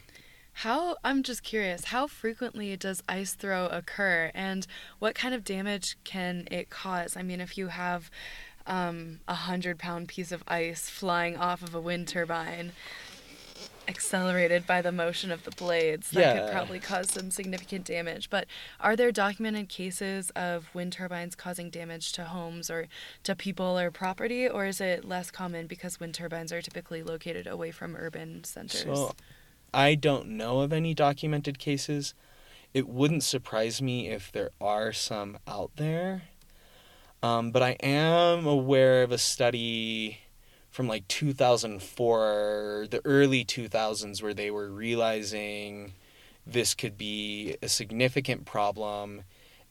How 0.61 0.97
I'm 1.05 1.23
just 1.23 1.43
curious, 1.43 1.87
how 1.87 2.07
frequently 2.07 2.75
does 2.79 3.03
ice 3.07 3.35
throw 3.35 3.67
occur 3.67 4.31
and 4.35 4.67
what 4.99 5.15
kind 5.15 5.35
of 5.35 5.45
damage 5.45 5.99
can 6.03 6.49
it 6.51 6.71
cause? 6.71 7.15
I 7.15 7.23
mean, 7.23 7.43
if 7.43 7.59
you 7.59 7.67
have 7.67 8.11
um, 8.67 9.21
a 9.29 9.35
hundred 9.35 9.79
pound 9.79 10.09
piece 10.09 10.33
of 10.33 10.43
ice 10.49 10.89
flying 10.89 11.37
off 11.37 11.63
of 11.63 11.75
a 11.75 11.81
wind 11.81 12.09
turbine, 12.09 12.73
accelerated 13.87 14.67
by 14.67 14.81
the 14.81 14.91
motion 14.91 15.31
of 15.31 15.45
the 15.45 15.51
blades, 15.51 16.11
that 16.13 16.21
yeah. 16.21 16.41
could 16.41 16.53
probably 16.53 16.81
cause 16.81 17.11
some 17.11 17.31
significant 17.31 17.85
damage. 17.85 18.31
But 18.31 18.47
are 18.81 18.97
there 18.97 19.13
documented 19.13 19.69
cases 19.69 20.31
of 20.31 20.75
wind 20.75 20.95
turbines 20.95 21.35
causing 21.35 21.69
damage 21.69 22.13
to 22.13 22.25
homes 22.25 22.71
or 22.71 22.89
to 23.25 23.37
people 23.37 23.79
or 23.79 23.91
property, 23.91 24.49
or 24.49 24.65
is 24.65 24.81
it 24.81 25.05
less 25.05 25.31
common 25.31 25.67
because 25.67 26.01
wind 26.01 26.15
turbines 26.15 26.51
are 26.51 26.63
typically 26.63 27.03
located 27.03 27.47
away 27.47 27.73
from 27.73 27.95
urban 27.95 28.43
centers? 28.45 28.81
So 28.85 29.15
I 29.73 29.95
don't 29.95 30.29
know 30.29 30.61
of 30.61 30.73
any 30.73 30.95
documented 30.95 31.59
cases. 31.59 32.15
It 32.75 32.89
wouldn't 32.89 33.23
surprise 33.23 33.81
me 33.81 34.09
if 34.09 34.31
there 34.33 34.51
are 34.61 34.93
some 34.93 35.39
out 35.47 35.71
there. 35.77 36.23
Um, 37.23 37.51
but 37.51 37.63
I 37.63 37.71
am 37.83 38.47
aware 38.47 39.03
of 39.03 39.13
a 39.13 39.19
study 39.19 40.21
from 40.71 40.89
like 40.89 41.09
2004, 41.09 42.87
the 42.91 43.01
early 43.05 43.45
2000s, 43.45 44.23
where 44.23 44.35
they 44.35 44.51
were 44.51 44.69
realizing 44.69 45.93
this 46.47 46.75
could 46.75 46.97
be 46.99 47.57
a 47.63 47.69
significant 47.69 48.45
problem 48.45 49.23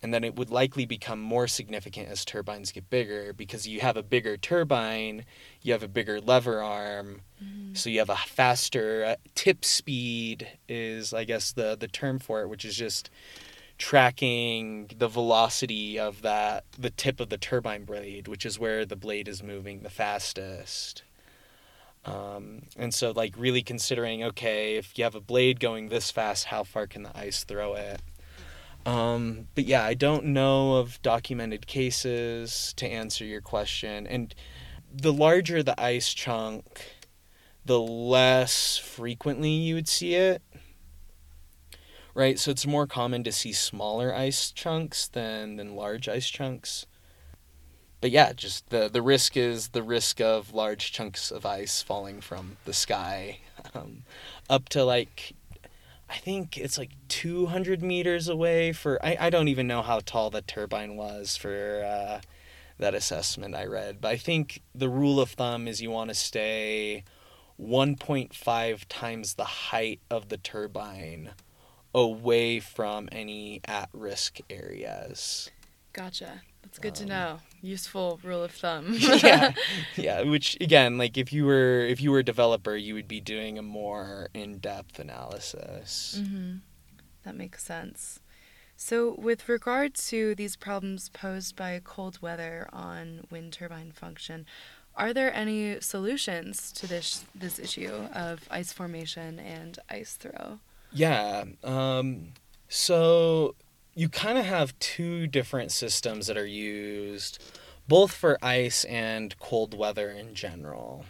and 0.01 0.13
then 0.13 0.23
it 0.23 0.35
would 0.35 0.49
likely 0.49 0.85
become 0.85 1.19
more 1.19 1.47
significant 1.47 2.09
as 2.09 2.25
turbines 2.25 2.71
get 2.71 2.89
bigger 2.89 3.33
because 3.33 3.67
you 3.67 3.79
have 3.79 3.97
a 3.97 4.03
bigger 4.03 4.37
turbine, 4.37 5.25
you 5.61 5.73
have 5.73 5.83
a 5.83 5.87
bigger 5.87 6.21
lever 6.21 6.61
arm, 6.61 7.21
mm-hmm. 7.43 7.73
so 7.73 7.89
you 7.89 7.99
have 7.99 8.09
a 8.09 8.15
faster 8.15 9.03
uh, 9.05 9.15
tip 9.33 9.65
speed 9.65 10.47
is 10.69 11.13
I 11.13 11.23
guess 11.23 11.51
the 11.51 11.75
the 11.75 11.87
term 11.87 12.19
for 12.19 12.41
it, 12.41 12.49
which 12.49 12.65
is 12.65 12.75
just 12.75 13.09
tracking 13.77 14.89
the 14.97 15.07
velocity 15.07 15.99
of 15.99 16.21
that 16.21 16.65
the 16.77 16.89
tip 16.89 17.19
of 17.19 17.29
the 17.29 17.37
turbine 17.37 17.83
blade, 17.83 18.27
which 18.27 18.45
is 18.45 18.59
where 18.59 18.85
the 18.85 18.95
blade 18.95 19.27
is 19.27 19.41
moving 19.41 19.81
the 19.81 19.89
fastest. 19.89 21.03
Um, 22.05 22.63
and 22.77 22.93
so 22.93 23.09
like 23.09 23.33
really 23.35 23.63
considering 23.63 24.23
okay 24.23 24.75
if 24.75 24.97
you 24.97 25.03
have 25.03 25.15
a 25.15 25.19
blade 25.19 25.59
going 25.59 25.89
this 25.89 26.11
fast 26.11 26.45
how 26.45 26.63
far 26.63 26.85
can 26.85 27.01
the 27.01 27.17
ice 27.17 27.43
throw 27.43 27.73
it 27.73 27.99
um, 28.85 29.47
but 29.55 29.65
yeah, 29.65 29.83
I 29.83 29.95
don't 29.95 30.25
know 30.25 30.75
of 30.75 31.01
documented 31.01 31.65
cases 31.65 32.73
to 32.77 32.87
answer 32.87 33.25
your 33.25 33.41
question. 33.41 34.05
And 34.05 34.33
the 34.93 35.11
larger 35.11 35.63
the 35.63 35.79
ice 35.81 36.13
chunk, 36.13 36.93
the 37.65 37.79
less 37.79 38.77
frequently 38.77 39.49
you 39.49 39.75
would 39.75 39.87
see 39.87 40.13
it. 40.13 40.41
Right? 42.13 42.39
So 42.39 42.51
it's 42.51 42.67
more 42.67 42.87
common 42.87 43.23
to 43.23 43.31
see 43.31 43.51
smaller 43.51 44.15
ice 44.15 44.51
chunks 44.51 45.07
than, 45.07 45.57
than 45.57 45.75
large 45.75 46.07
ice 46.07 46.29
chunks. 46.29 46.85
But 47.99 48.11
yeah, 48.11 48.33
just 48.33 48.69
the, 48.69 48.87
the 48.87 49.01
risk 49.01 49.35
is 49.35 49.69
the 49.69 49.83
risk 49.83 50.21
of 50.21 50.53
large 50.53 50.91
chunks 50.91 51.31
of 51.31 51.45
ice 51.45 51.81
falling 51.81 52.21
from 52.21 52.57
the 52.63 52.73
sky 52.73 53.39
um, 53.73 54.03
up 54.47 54.69
to 54.69 54.85
like 54.85 55.33
I 56.09 56.17
think 56.17 56.57
it's 56.57 56.77
like 56.77 56.91
200 57.07 57.81
meters 57.81 58.27
away 58.27 58.73
for 58.73 59.03
I, 59.03 59.17
I 59.19 59.29
don't 59.29 59.47
even 59.47 59.67
know 59.67 59.81
how 59.81 59.99
tall 59.99 60.29
the 60.29 60.41
turbine 60.41 60.95
was 60.95 61.35
for 61.35 61.83
uh, 61.83 62.21
that 62.77 62.93
assessment 62.93 63.55
I 63.55 63.65
read. 63.65 64.01
But 64.01 64.09
I 64.09 64.17
think 64.17 64.61
the 64.73 64.89
rule 64.89 65.19
of 65.19 65.31
thumb 65.31 65.67
is 65.67 65.81
you 65.81 65.91
want 65.91 66.09
to 66.09 66.15
stay 66.15 67.03
1.5 67.59 68.85
times 68.89 69.33
the 69.33 69.45
height 69.45 70.01
of 70.09 70.29
the 70.29 70.37
turbine 70.37 71.31
away 71.93 72.59
from 72.59 73.07
any 73.11 73.61
at 73.65 73.89
risk 73.93 74.39
areas. 74.49 75.49
Gotcha. 75.93 76.41
That's 76.61 76.77
good 76.77 76.89
um, 76.89 76.95
to 76.95 77.05
know. 77.05 77.39
Useful 77.65 78.19
rule 78.23 78.43
of 78.43 78.51
thumb. 78.51 78.93
yeah. 78.99 79.53
Yeah, 79.97 80.21
which 80.21 80.55
again, 80.61 80.97
like 80.97 81.17
if 81.17 81.33
you 81.33 81.45
were 81.45 81.79
if 81.79 81.99
you 82.01 82.11
were 82.11 82.19
a 82.19 82.23
developer, 82.23 82.75
you 82.75 82.93
would 82.93 83.07
be 83.07 83.19
doing 83.19 83.57
a 83.57 83.61
more 83.63 84.29
in-depth 84.33 84.99
analysis. 84.99 86.19
Mhm. 86.21 86.59
That 87.23 87.35
makes 87.35 87.63
sense. 87.63 88.19
So, 88.77 89.15
with 89.17 89.47
regard 89.49 89.95
to 90.09 90.35
these 90.35 90.55
problems 90.55 91.09
posed 91.09 91.55
by 91.55 91.79
cold 91.83 92.21
weather 92.21 92.67
on 92.73 93.25
wind 93.31 93.53
turbine 93.53 93.91
function, 93.93 94.45
are 94.95 95.13
there 95.13 95.33
any 95.33 95.79
solutions 95.81 96.71
to 96.73 96.87
this 96.87 97.25
this 97.33 97.57
issue 97.57 97.93
of 98.13 98.47
ice 98.51 98.71
formation 98.73 99.39
and 99.39 99.79
ice 99.89 100.15
throw? 100.15 100.59
Yeah. 100.91 101.45
Um, 101.63 102.33
so 102.69 103.55
you 103.95 104.09
kind 104.09 104.37
of 104.37 104.45
have 104.45 104.77
two 104.79 105.25
different 105.25 105.71
systems 105.71 106.27
that 106.27 106.37
are 106.37 106.45
used, 106.45 107.41
both 107.87 108.11
for 108.11 108.37
ice 108.43 108.83
and 108.85 109.37
cold 109.39 109.77
weather 109.77 110.09
in 110.09 110.35
general. 110.35 111.05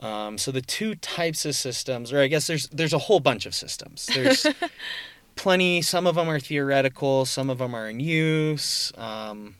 Um, 0.00 0.36
so 0.36 0.50
the 0.50 0.60
two 0.60 0.96
types 0.96 1.46
of 1.46 1.54
systems, 1.54 2.12
or 2.12 2.20
I 2.20 2.26
guess 2.26 2.46
there's 2.46 2.68
there's 2.68 2.92
a 2.92 2.98
whole 2.98 3.20
bunch 3.20 3.46
of 3.46 3.54
systems. 3.54 4.06
There's 4.06 4.46
plenty. 5.36 5.80
Some 5.80 6.06
of 6.06 6.16
them 6.16 6.28
are 6.28 6.40
theoretical. 6.40 7.24
Some 7.24 7.48
of 7.48 7.58
them 7.58 7.74
are 7.74 7.88
in 7.88 8.00
use. 8.00 8.92
Um, 8.98 9.56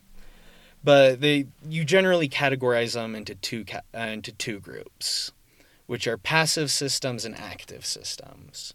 but 0.84 1.20
they 1.20 1.46
you 1.66 1.84
generally 1.84 2.28
categorize 2.28 2.94
them 2.94 3.14
into 3.14 3.34
two 3.34 3.64
uh, 3.94 3.98
into 3.98 4.32
two 4.32 4.60
groups, 4.60 5.32
which 5.86 6.06
are 6.06 6.18
passive 6.18 6.70
systems 6.70 7.24
and 7.24 7.34
active 7.36 7.86
systems. 7.86 8.74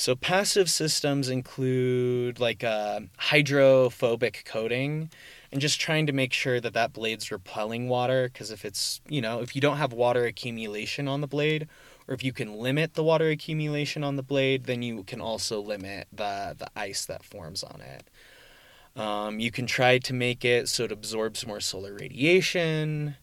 So 0.00 0.16
passive 0.16 0.70
systems 0.70 1.28
include 1.28 2.40
like 2.40 2.62
a 2.62 2.68
uh, 2.68 3.00
hydrophobic 3.18 4.44
coating 4.46 5.10
and 5.52 5.60
just 5.60 5.78
trying 5.78 6.06
to 6.06 6.14
make 6.14 6.32
sure 6.32 6.58
that 6.58 6.72
that 6.72 6.94
blade's 6.94 7.30
repelling 7.30 7.86
water 7.86 8.30
because 8.32 8.50
if 8.50 8.64
it's, 8.64 9.02
you 9.10 9.20
know, 9.20 9.42
if 9.42 9.54
you 9.54 9.60
don't 9.60 9.76
have 9.76 9.92
water 9.92 10.24
accumulation 10.24 11.06
on 11.06 11.20
the 11.20 11.26
blade 11.26 11.68
or 12.08 12.14
if 12.14 12.24
you 12.24 12.32
can 12.32 12.54
limit 12.54 12.94
the 12.94 13.04
water 13.04 13.28
accumulation 13.28 14.02
on 14.02 14.16
the 14.16 14.22
blade, 14.22 14.64
then 14.64 14.80
you 14.80 15.04
can 15.04 15.20
also 15.20 15.60
limit 15.60 16.08
the 16.10 16.56
the 16.58 16.68
ice 16.74 17.04
that 17.04 17.22
forms 17.22 17.62
on 17.62 17.82
it. 17.82 18.98
Um, 18.98 19.38
you 19.38 19.50
can 19.50 19.66
try 19.66 19.98
to 19.98 20.14
make 20.14 20.46
it 20.46 20.70
so 20.70 20.84
it 20.84 20.92
absorbs 20.92 21.46
more 21.46 21.60
solar 21.60 21.92
radiation. 21.92 23.16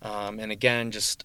Um, 0.00 0.38
and 0.38 0.52
again, 0.52 0.92
just 0.92 1.24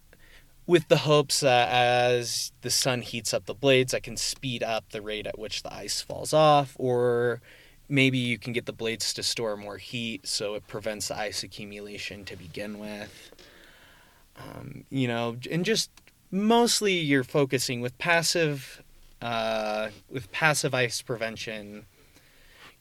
with 0.65 0.87
the 0.87 0.97
hopes 0.97 1.41
that 1.41 1.69
as 1.69 2.51
the 2.61 2.69
sun 2.69 3.01
heats 3.01 3.33
up 3.33 3.45
the 3.45 3.53
blades, 3.53 3.93
I 3.93 3.99
can 3.99 4.17
speed 4.17 4.63
up 4.63 4.89
the 4.89 5.01
rate 5.01 5.27
at 5.27 5.37
which 5.37 5.63
the 5.63 5.73
ice 5.73 6.01
falls 6.01 6.33
off, 6.33 6.75
or 6.79 7.41
maybe 7.89 8.17
you 8.17 8.37
can 8.37 8.53
get 8.53 8.65
the 8.65 8.73
blades 8.73 9.13
to 9.13 9.23
store 9.23 9.57
more 9.57 9.77
heat 9.77 10.25
so 10.27 10.55
it 10.55 10.67
prevents 10.67 11.09
the 11.09 11.17
ice 11.17 11.43
accumulation 11.43 12.23
to 12.25 12.35
begin 12.35 12.79
with. 12.79 13.31
Um, 14.37 14.85
you 14.89 15.07
know, 15.07 15.37
and 15.51 15.63
just 15.65 15.91
mostly 16.31 16.93
you're 16.93 17.23
focusing 17.23 17.81
with 17.81 17.97
passive, 17.97 18.81
uh, 19.21 19.89
with 20.09 20.31
passive 20.31 20.73
ice 20.73 21.01
prevention. 21.01 21.85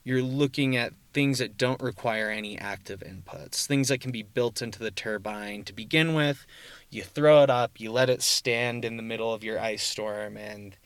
You're 0.03 0.21
looking 0.21 0.75
at 0.75 0.93
things 1.13 1.39
that 1.39 1.57
don't 1.57 1.81
require 1.81 2.29
any 2.29 2.57
active 2.57 3.01
inputs, 3.01 3.65
things 3.65 3.87
that 3.87 4.01
can 4.01 4.11
be 4.11 4.23
built 4.23 4.61
into 4.61 4.79
the 4.79 4.91
turbine 4.91 5.63
to 5.63 5.73
begin 5.73 6.13
with 6.13 6.45
you 6.93 7.03
throw 7.03 7.43
it 7.43 7.49
up, 7.49 7.79
you 7.79 7.91
let 7.91 8.09
it 8.09 8.21
stand 8.21 8.85
in 8.85 8.97
the 8.97 9.03
middle 9.03 9.33
of 9.33 9.43
your 9.43 9.59
ice 9.59 9.83
storm, 9.83 10.37
and 10.37 10.77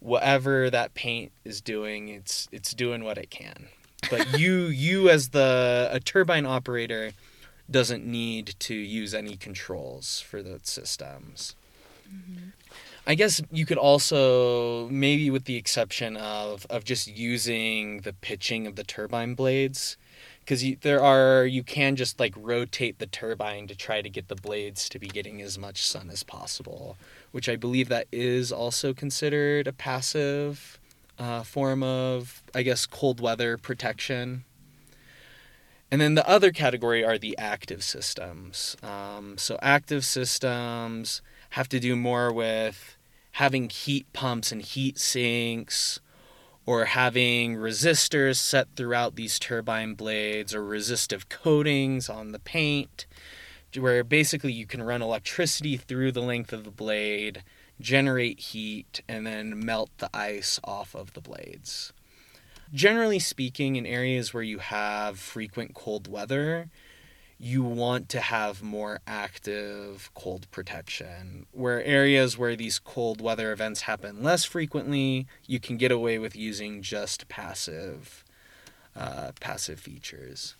whatever 0.00 0.68
that 0.70 0.94
paint 0.94 1.32
is 1.44 1.60
doing, 1.60 2.08
it's 2.08 2.48
it's 2.52 2.74
doing 2.74 3.04
what 3.04 3.18
it 3.18 3.30
can. 3.30 3.68
But 4.10 4.38
you 4.38 4.64
you 4.66 5.08
as 5.08 5.30
the 5.30 5.88
a 5.92 6.00
turbine 6.00 6.46
operator 6.46 7.12
doesn't 7.70 8.04
need 8.04 8.54
to 8.58 8.74
use 8.74 9.14
any 9.14 9.36
controls 9.36 10.20
for 10.20 10.42
the 10.42 10.60
systems. 10.64 11.54
Mm-hmm. 12.12 12.41
I 13.06 13.14
guess 13.14 13.42
you 13.50 13.66
could 13.66 13.78
also 13.78 14.88
maybe 14.88 15.30
with 15.30 15.44
the 15.44 15.56
exception 15.56 16.16
of 16.16 16.66
of 16.70 16.84
just 16.84 17.08
using 17.08 18.00
the 18.00 18.12
pitching 18.12 18.66
of 18.66 18.76
the 18.76 18.84
turbine 18.84 19.34
blades 19.34 19.96
because 20.40 20.64
there 20.82 21.02
are 21.02 21.44
you 21.44 21.62
can 21.64 21.96
just 21.96 22.20
like 22.20 22.34
rotate 22.36 22.98
the 22.98 23.06
turbine 23.06 23.66
to 23.66 23.74
try 23.74 24.02
to 24.02 24.08
get 24.08 24.28
the 24.28 24.36
blades 24.36 24.88
to 24.88 24.98
be 24.98 25.08
getting 25.08 25.42
as 25.42 25.58
much 25.58 25.84
sun 25.84 26.10
as 26.10 26.22
possible 26.22 26.96
which 27.32 27.48
i 27.48 27.56
believe 27.56 27.88
that 27.88 28.06
is 28.12 28.52
also 28.52 28.94
considered 28.94 29.66
a 29.66 29.72
passive 29.72 30.78
uh, 31.18 31.42
form 31.42 31.82
of 31.82 32.42
i 32.54 32.62
guess 32.62 32.86
cold 32.86 33.20
weather 33.20 33.56
protection. 33.56 34.44
And 35.90 36.00
then 36.00 36.14
the 36.14 36.26
other 36.26 36.52
category 36.52 37.04
are 37.04 37.18
the 37.18 37.36
active 37.36 37.84
systems. 37.84 38.78
Um, 38.82 39.36
so 39.36 39.58
active 39.60 40.06
systems 40.06 41.20
have 41.52 41.68
to 41.68 41.80
do 41.80 41.96
more 41.96 42.32
with 42.32 42.96
having 43.32 43.68
heat 43.68 44.12
pumps 44.12 44.52
and 44.52 44.62
heat 44.62 44.98
sinks 44.98 46.00
or 46.64 46.84
having 46.86 47.56
resistors 47.56 48.36
set 48.36 48.68
throughout 48.76 49.16
these 49.16 49.38
turbine 49.38 49.94
blades 49.94 50.54
or 50.54 50.64
resistive 50.64 51.28
coatings 51.28 52.08
on 52.08 52.32
the 52.32 52.38
paint 52.38 53.06
where 53.78 54.04
basically 54.04 54.52
you 54.52 54.66
can 54.66 54.82
run 54.82 55.00
electricity 55.00 55.76
through 55.76 56.12
the 56.12 56.20
length 56.20 56.52
of 56.52 56.64
the 56.64 56.70
blade 56.70 57.42
generate 57.80 58.38
heat 58.38 59.02
and 59.08 59.26
then 59.26 59.64
melt 59.64 59.90
the 59.98 60.10
ice 60.14 60.60
off 60.64 60.94
of 60.94 61.14
the 61.14 61.20
blades. 61.20 61.92
Generally 62.72 63.18
speaking 63.18 63.76
in 63.76 63.84
areas 63.84 64.32
where 64.32 64.42
you 64.42 64.58
have 64.58 65.18
frequent 65.18 65.74
cold 65.74 66.08
weather 66.08 66.68
you 67.42 67.64
want 67.64 68.08
to 68.08 68.20
have 68.20 68.62
more 68.62 69.00
active 69.04 70.08
cold 70.14 70.48
protection. 70.52 71.44
Where 71.50 71.82
areas 71.82 72.38
where 72.38 72.54
these 72.54 72.78
cold 72.78 73.20
weather 73.20 73.50
events 73.50 73.80
happen 73.82 74.22
less 74.22 74.44
frequently, 74.44 75.26
you 75.44 75.58
can 75.58 75.76
get 75.76 75.90
away 75.90 76.20
with 76.20 76.36
using 76.36 76.82
just 76.82 77.26
passive 77.26 78.24
uh, 78.94 79.32
passive 79.40 79.80
features. 79.80 80.54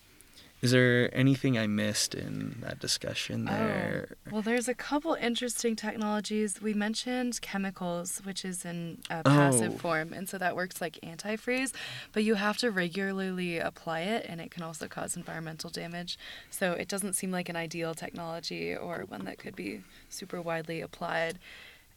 Is 0.62 0.70
there 0.70 1.12
anything 1.12 1.58
I 1.58 1.66
missed 1.66 2.14
in 2.14 2.58
that 2.60 2.78
discussion 2.78 3.48
oh, 3.50 3.52
there? 3.52 4.08
Oh, 4.10 4.30
well, 4.30 4.42
there's 4.42 4.68
a 4.68 4.74
couple 4.74 5.14
interesting 5.14 5.74
technologies. 5.74 6.62
We 6.62 6.72
mentioned 6.72 7.40
chemicals, 7.42 8.20
which 8.22 8.44
is 8.44 8.64
in 8.64 8.98
a 9.10 9.18
oh. 9.18 9.22
passive 9.24 9.72
oh. 9.74 9.78
form, 9.78 10.12
and 10.12 10.28
so 10.28 10.38
that 10.38 10.54
works 10.54 10.80
like 10.80 11.00
antifreeze, 11.02 11.72
but 12.12 12.22
you 12.22 12.36
have 12.36 12.58
to 12.58 12.70
regularly 12.70 13.58
apply 13.58 14.02
it, 14.02 14.24
and 14.28 14.40
it 14.40 14.52
can 14.52 14.62
also 14.62 14.86
cause 14.86 15.16
environmental 15.16 15.68
damage. 15.68 16.16
So 16.48 16.72
it 16.72 16.86
doesn't 16.86 17.14
seem 17.14 17.32
like 17.32 17.48
an 17.48 17.56
ideal 17.56 17.92
technology 17.92 18.72
or 18.72 19.04
one 19.08 19.24
that 19.24 19.38
could 19.38 19.56
be 19.56 19.82
super 20.08 20.40
widely 20.40 20.80
applied. 20.80 21.40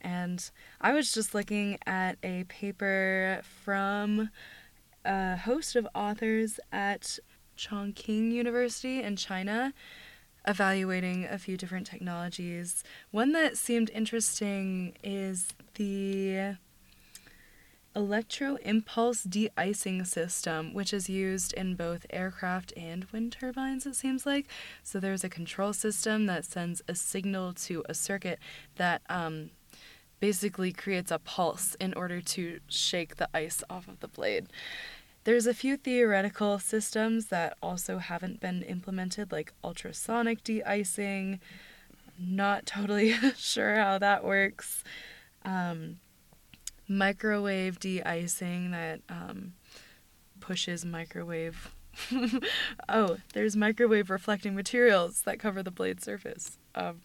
And 0.01 0.49
I 0.81 0.93
was 0.93 1.13
just 1.13 1.35
looking 1.35 1.77
at 1.85 2.17
a 2.23 2.45
paper 2.45 3.41
from 3.63 4.31
a 5.03 5.37
host 5.37 5.75
of 5.75 5.87
authors 5.93 6.59
at 6.71 7.19
Chongqing 7.57 8.31
University 8.31 9.01
in 9.01 9.15
China, 9.15 9.73
evaluating 10.47 11.25
a 11.25 11.37
few 11.37 11.57
different 11.57 11.87
technologies. 11.87 12.83
One 13.11 13.31
that 13.33 13.57
seemed 13.57 13.89
interesting 13.91 14.93
is 15.03 15.53
the 15.75 16.55
electro 17.95 18.57
impulse 18.57 19.23
de 19.23 19.49
icing 19.57 20.03
system, 20.03 20.73
which 20.73 20.93
is 20.93 21.09
used 21.09 21.53
in 21.53 21.75
both 21.75 22.05
aircraft 22.09 22.73
and 22.75 23.05
wind 23.05 23.31
turbines, 23.31 23.85
it 23.85 23.95
seems 23.95 24.25
like. 24.25 24.47
So 24.83 24.99
there's 24.99 25.23
a 25.23 25.29
control 25.29 25.71
system 25.71 26.25
that 26.25 26.45
sends 26.45 26.81
a 26.87 26.95
signal 26.95 27.53
to 27.53 27.83
a 27.87 27.93
circuit 27.93 28.39
that 28.75 29.01
um, 29.09 29.51
basically 30.19 30.73
creates 30.73 31.11
a 31.11 31.19
pulse 31.19 31.75
in 31.75 31.93
order 31.93 32.19
to 32.19 32.59
shake 32.67 33.15
the 33.15 33.29
ice 33.33 33.63
off 33.69 33.87
of 33.87 33.99
the 34.01 34.07
blade. 34.07 34.47
There's 35.25 35.47
a 35.47 35.55
few 35.55 35.75
theoretical 35.75 36.59
systems 36.59 37.25
that 37.27 37.57
also 37.61 37.97
haven't 37.97 38.39
been 38.39 38.61
implemented, 38.61 39.31
like 39.31 39.53
ultrasonic 39.63 40.43
de 40.43 40.63
icing. 40.63 41.39
Not 42.19 42.67
totally 42.67 43.13
sure 43.35 43.75
how 43.75 43.97
that 43.97 44.23
works. 44.23 44.83
Um, 45.43 45.97
microwave 46.87 47.79
de 47.79 48.03
icing 48.03 48.69
that 48.69 49.01
um, 49.09 49.53
pushes 50.39 50.85
microwave. 50.85 51.73
oh, 52.87 53.17
there's 53.33 53.55
microwave 53.55 54.11
reflecting 54.11 54.53
materials 54.53 55.23
that 55.23 55.39
cover 55.39 55.63
the 55.63 55.71
blade 55.71 56.03
surface. 56.03 56.59
Um, 56.75 57.01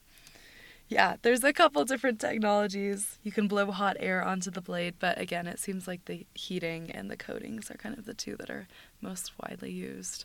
yeah, 0.91 1.17
there's 1.23 1.45
a 1.45 1.53
couple 1.53 1.85
different 1.85 2.21
technologies. 2.21 3.19
You 3.23 3.31
can 3.31 3.47
blow 3.47 3.71
hot 3.71 3.97
air 4.01 4.23
onto 4.23 4.51
the 4.51 4.61
blade, 4.61 4.97
but 4.99 5.19
again, 5.21 5.47
it 5.47 5.61
seems 5.61 5.87
like 5.87 6.05
the 6.07 6.27
heating 6.35 6.91
and 6.91 7.09
the 7.09 7.17
coatings 7.17 7.71
are 7.71 7.77
kind 7.77 7.97
of 7.97 8.05
the 8.07 8.15
two 8.15 8.37
that 8.37 8.51
are 8.51 8.67
most 9.01 9.33
widely 9.41 9.71
used. 9.71 10.25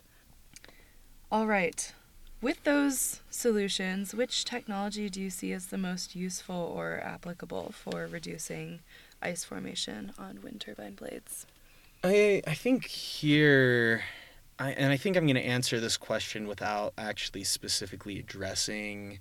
All 1.30 1.46
right, 1.46 1.92
With 2.42 2.64
those 2.64 3.22
solutions, 3.30 4.14
which 4.14 4.44
technology 4.44 5.08
do 5.08 5.20
you 5.22 5.30
see 5.30 5.52
as 5.52 5.66
the 5.68 5.78
most 5.78 6.14
useful 6.14 6.54
or 6.56 7.00
applicable 7.02 7.72
for 7.72 8.06
reducing 8.06 8.80
ice 9.22 9.42
formation 9.44 10.12
on 10.18 10.42
wind 10.42 10.60
turbine 10.60 10.94
blades? 10.94 11.46
I 12.04 12.42
I 12.46 12.54
think 12.54 12.86
here 12.86 14.02
I 14.58 14.72
and 14.72 14.92
I 14.92 14.96
think 14.96 15.16
I'm 15.16 15.24
going 15.26 15.36
to 15.36 15.40
answer 15.42 15.80
this 15.80 15.96
question 15.96 16.46
without 16.46 16.92
actually 16.98 17.44
specifically 17.44 18.18
addressing 18.18 19.20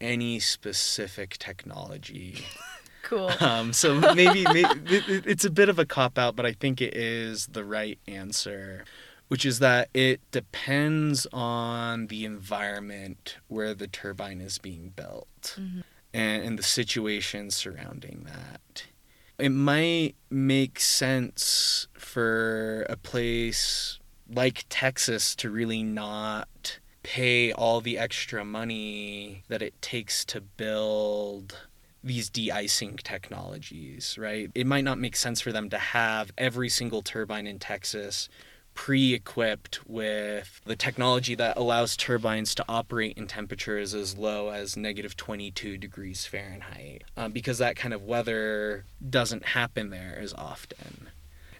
any 0.00 0.38
specific 0.40 1.36
technology. 1.38 2.44
cool. 3.02 3.30
Um, 3.40 3.72
so 3.72 3.98
maybe, 4.14 4.44
maybe 4.44 4.68
it's 5.26 5.44
a 5.44 5.50
bit 5.50 5.68
of 5.68 5.78
a 5.78 5.86
cop 5.86 6.18
out, 6.18 6.36
but 6.36 6.44
I 6.46 6.52
think 6.52 6.80
it 6.80 6.94
is 6.94 7.46
the 7.46 7.64
right 7.64 7.98
answer, 8.08 8.84
which 9.28 9.44
is 9.46 9.58
that 9.60 9.88
it 9.94 10.20
depends 10.30 11.26
on 11.32 12.08
the 12.08 12.24
environment 12.24 13.38
where 13.48 13.74
the 13.74 13.86
turbine 13.86 14.40
is 14.40 14.58
being 14.58 14.92
built 14.94 15.26
Mm-hmm. 15.60 15.80
and, 16.14 16.44
and 16.44 16.58
the 16.58 16.62
situation 16.62 17.50
surrounding 17.50 18.26
that. 18.26 18.84
It 19.38 19.50
might 19.50 20.14
make 20.30 20.80
sense 20.80 21.88
for 21.92 22.86
a 22.88 22.96
place 22.96 23.98
like 24.28 24.64
Texas 24.68 25.36
to 25.36 25.50
really 25.50 25.82
not 25.82 26.78
pay 27.06 27.52
all 27.52 27.80
the 27.80 27.96
extra 27.96 28.44
money 28.44 29.44
that 29.46 29.62
it 29.62 29.80
takes 29.80 30.24
to 30.24 30.40
build 30.40 31.56
these 32.02 32.28
de-icing 32.28 32.96
technologies, 32.96 34.18
right? 34.18 34.50
It 34.56 34.66
might 34.66 34.82
not 34.82 34.98
make 34.98 35.14
sense 35.14 35.40
for 35.40 35.52
them 35.52 35.70
to 35.70 35.78
have 35.78 36.32
every 36.36 36.68
single 36.68 37.02
turbine 37.02 37.46
in 37.46 37.60
Texas 37.60 38.28
pre-equipped 38.74 39.88
with 39.88 40.60
the 40.64 40.74
technology 40.74 41.36
that 41.36 41.56
allows 41.56 41.96
turbines 41.96 42.56
to 42.56 42.64
operate 42.68 43.16
in 43.16 43.28
temperatures 43.28 43.94
as 43.94 44.18
low 44.18 44.50
as 44.50 44.76
negative 44.76 45.16
22 45.16 45.78
degrees 45.78 46.26
Fahrenheit, 46.26 47.04
um, 47.16 47.30
because 47.30 47.58
that 47.58 47.76
kind 47.76 47.94
of 47.94 48.02
weather 48.02 48.84
doesn't 49.08 49.44
happen 49.44 49.90
there 49.90 50.18
as 50.20 50.34
often. 50.34 51.08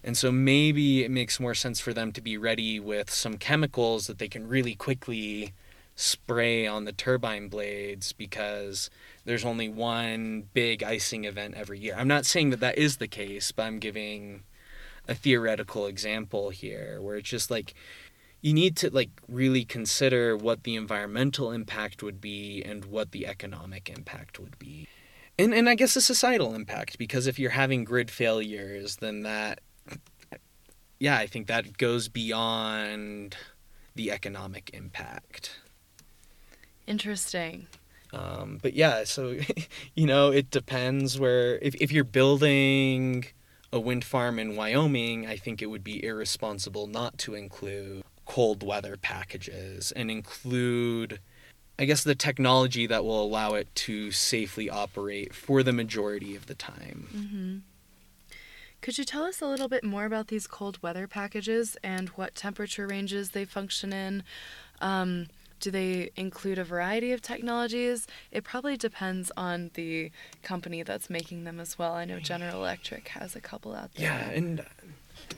And 0.03 0.17
so 0.17 0.31
maybe 0.31 1.03
it 1.03 1.11
makes 1.11 1.39
more 1.39 1.55
sense 1.55 1.79
for 1.79 1.93
them 1.93 2.11
to 2.13 2.21
be 2.21 2.37
ready 2.37 2.79
with 2.79 3.11
some 3.11 3.37
chemicals 3.37 4.07
that 4.07 4.19
they 4.19 4.27
can 4.27 4.47
really 4.47 4.75
quickly 4.75 5.53
spray 5.95 6.67
on 6.67 6.85
the 6.85 6.91
turbine 6.91 7.47
blades 7.47 8.13
because 8.13 8.89
there's 9.25 9.43
only 9.43 9.67
one 9.67 10.43
big 10.53 10.83
icing 10.83 11.25
event 11.25 11.55
every 11.55 11.79
year. 11.79 11.95
I'm 11.97 12.07
not 12.07 12.25
saying 12.25 12.51
that 12.51 12.59
that 12.59 12.77
is 12.77 12.97
the 12.97 13.07
case, 13.07 13.51
but 13.51 13.63
I'm 13.63 13.79
giving 13.79 14.43
a 15.07 15.15
theoretical 15.15 15.87
example 15.87 16.51
here 16.51 17.01
where 17.01 17.17
it's 17.17 17.29
just 17.29 17.49
like 17.49 17.73
you 18.41 18.53
need 18.53 18.77
to 18.77 18.89
like 18.89 19.09
really 19.27 19.65
consider 19.65 20.37
what 20.37 20.63
the 20.63 20.75
environmental 20.75 21.51
impact 21.51 22.03
would 22.03 22.21
be 22.21 22.61
and 22.63 22.85
what 22.85 23.11
the 23.11 23.25
economic 23.25 23.89
impact 23.89 24.39
would 24.39 24.59
be. 24.59 24.87
And 25.39 25.53
and 25.53 25.67
I 25.67 25.75
guess 25.75 25.93
the 25.93 26.01
societal 26.01 26.53
impact 26.53 26.97
because 26.97 27.27
if 27.27 27.39
you're 27.39 27.51
having 27.51 27.83
grid 27.83 28.11
failures 28.11 28.97
then 28.97 29.23
that 29.23 29.61
yeah, 30.99 31.17
I 31.17 31.27
think 31.27 31.47
that 31.47 31.77
goes 31.77 32.07
beyond 32.07 33.35
the 33.95 34.11
economic 34.11 34.71
impact. 34.73 35.59
Interesting. 36.85 37.67
Um, 38.13 38.59
but 38.61 38.73
yeah, 38.73 39.03
so 39.03 39.37
you 39.95 40.05
know, 40.05 40.31
it 40.31 40.49
depends 40.49 41.19
where 41.19 41.57
if 41.59 41.75
if 41.75 41.91
you're 41.91 42.03
building 42.03 43.25
a 43.73 43.79
wind 43.79 44.05
farm 44.05 44.39
in 44.39 44.55
Wyoming, 44.55 45.27
I 45.27 45.35
think 45.35 45.61
it 45.61 45.67
would 45.67 45.83
be 45.83 46.03
irresponsible 46.03 46.87
not 46.87 47.17
to 47.19 47.35
include 47.35 48.03
cold 48.25 48.63
weather 48.63 48.97
packages 48.97 49.91
and 49.91 50.09
include 50.09 51.19
I 51.79 51.85
guess 51.85 52.03
the 52.03 52.15
technology 52.15 52.87
that 52.87 53.03
will 53.03 53.21
allow 53.21 53.53
it 53.53 53.73
to 53.75 54.11
safely 54.11 54.69
operate 54.69 55.33
for 55.35 55.61
the 55.61 55.73
majority 55.73 56.35
of 56.35 56.47
the 56.47 56.55
time. 56.55 57.07
Mm-hmm. 57.15 57.57
Could 58.87 58.97
you 58.97 59.03
tell 59.03 59.25
us 59.25 59.41
a 59.41 59.45
little 59.45 59.67
bit 59.67 59.83
more 59.83 60.05
about 60.05 60.29
these 60.29 60.47
cold 60.47 60.81
weather 60.81 61.07
packages 61.07 61.75
and 61.83 62.07
what 62.11 62.35
temperature 62.35 62.87
ranges 62.87 63.31
they 63.31 63.43
function 63.43 63.91
in? 63.91 64.23
Um, 64.79 65.27
do 65.59 65.71
they 65.71 66.11
include 66.15 66.57
a 66.57 66.63
variety 66.63 67.11
of 67.11 67.21
technologies? 67.21 68.07
It 68.31 68.45
probably 68.45 68.77
depends 68.77 69.29
on 69.35 69.71
the 69.73 70.09
company 70.41 70.83
that's 70.83 71.09
making 71.09 71.43
them 71.43 71.59
as 71.59 71.77
well. 71.77 71.95
I 71.95 72.05
know 72.05 72.21
General 72.21 72.61
Electric 72.61 73.09
has 73.09 73.35
a 73.35 73.41
couple 73.41 73.75
out 73.75 73.93
there. 73.95 74.05
Yeah, 74.05 74.29
and 74.29 74.65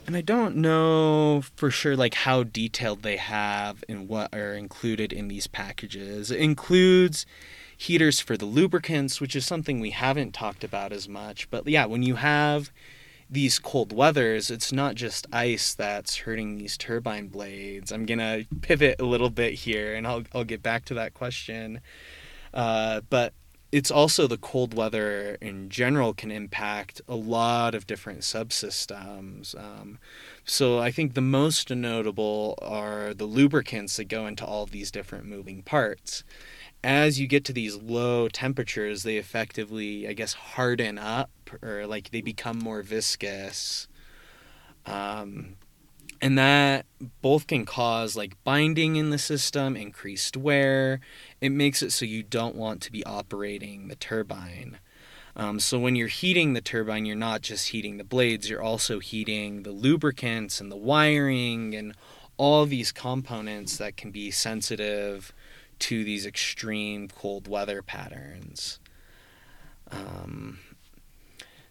and 0.06 0.16
I 0.16 0.22
don't 0.22 0.58
know 0.58 1.42
for 1.56 1.72
sure 1.72 1.96
like 1.96 2.14
how 2.14 2.44
detailed 2.44 3.02
they 3.02 3.18
have 3.18 3.84
and 3.90 4.08
what 4.08 4.32
are 4.32 4.54
included 4.54 5.12
in 5.12 5.28
these 5.28 5.48
packages. 5.48 6.30
It 6.30 6.40
includes 6.40 7.26
heaters 7.76 8.20
for 8.20 8.38
the 8.38 8.46
lubricants, 8.46 9.20
which 9.20 9.36
is 9.36 9.44
something 9.44 9.80
we 9.80 9.90
haven't 9.90 10.36
talked 10.36 10.64
about 10.64 10.94
as 10.94 11.10
much. 11.10 11.50
But 11.50 11.68
yeah, 11.68 11.88
when 11.88 12.04
you 12.04 12.18
have 12.18 12.70
these 13.30 13.60
cold 13.60 13.94
weathers, 13.94 14.50
it's 14.50 14.72
not 14.72 14.96
just 14.96 15.28
ice 15.32 15.74
that's 15.74 16.18
hurting 16.18 16.58
these 16.58 16.78
turbine 16.78 17.28
blades. 17.28 17.92
I'm 17.92 18.06
gonna 18.06 18.46
pivot 18.62 19.00
a 19.00 19.06
little 19.06 19.30
bit 19.30 19.54
here, 19.54 19.94
and 19.94 20.08
I'll 20.08 20.24
I'll 20.34 20.44
get 20.44 20.63
back 20.63 20.86
to 20.86 20.94
that 20.96 21.13
question. 21.13 21.82
Uh, 22.54 23.02
but 23.10 23.34
it's 23.72 23.92
also 23.92 24.26
the 24.26 24.38
cold 24.38 24.74
weather 24.74 25.38
in 25.42 25.70
general 25.70 26.13
can 26.13 26.32
impact 26.32 27.02
a 27.08 27.15
lot 27.15 27.76
of 27.76 27.86
different 27.86 28.22
subsystems. 28.22 29.56
Um, 29.56 30.00
so 30.44 30.80
I 30.80 30.89
think 30.89 31.13
the 31.13 31.22
most 31.22 31.70
notable 31.70 32.58
are 32.63 33.13
the 33.13 33.26
lubricants 33.26 33.98
that 33.98 34.06
go 34.06 34.26
into 34.26 34.44
all 34.44 34.63
of 34.63 34.72
these 34.72 34.89
different 34.89 35.26
moving 35.26 35.62
parts. 35.62 36.24
As 36.84 37.20
you 37.20 37.28
get 37.28 37.44
to 37.46 37.54
these 37.54 37.76
low 37.76 38.30
temperatures, 38.30 39.04
they 39.04 39.18
effectively, 39.18 40.08
I 40.08 40.13
guess, 40.13 40.34
harden 40.34 40.98
up 40.98 41.30
or 41.62 41.86
like 41.86 42.12
they 42.12 42.22
become 42.22 42.58
more 42.58 42.82
viscous. 42.82 43.88
Um, 44.86 45.56
and 46.22 46.38
that 46.38 46.86
both 47.22 47.48
can 47.48 47.65
cause 47.65 48.15
like 48.15 48.42
binding 48.44 48.96
in 48.96 49.10
the 49.10 49.18
system, 49.18 49.76
increased 49.76 50.36
wear. 50.36 51.00
It 51.42 51.52
makes 51.52 51.82
it 51.82 51.92
so 51.92 52.06
you 52.06 52.24
don't 52.24 52.56
want 52.56 52.82
to 52.84 52.92
be 52.92 53.06
operating 53.06 53.88
the 53.88 53.96
turbine. 53.96 54.80
Um, 55.36 55.60
so 55.60 55.80
when 55.80 55.96
you're 55.96 56.08
heating 56.08 56.54
the 56.54 56.62
turbine, 56.62 57.06
you're 57.06 57.15
not 57.15 57.42
just 57.42 57.70
heating 57.70 57.98
the 57.98 58.04
blades, 58.04 58.50
you're 58.50 58.62
also 58.62 59.00
heating 59.00 59.63
the 59.63 59.72
lubricants 59.72 60.60
and 60.60 60.72
the 60.72 60.76
wiring 60.76 61.76
and 61.76 61.96
all 62.36 62.65
these 62.65 62.92
components 62.92 63.78
that 63.78 63.96
can 63.96 64.12
be 64.12 64.32
sensitive 64.32 65.34
to 65.80 66.04
these 66.04 66.26
extreme 66.26 67.08
cold 67.08 67.48
weather 67.48 67.82
patterns. 67.82 68.80
Um, 69.92 70.60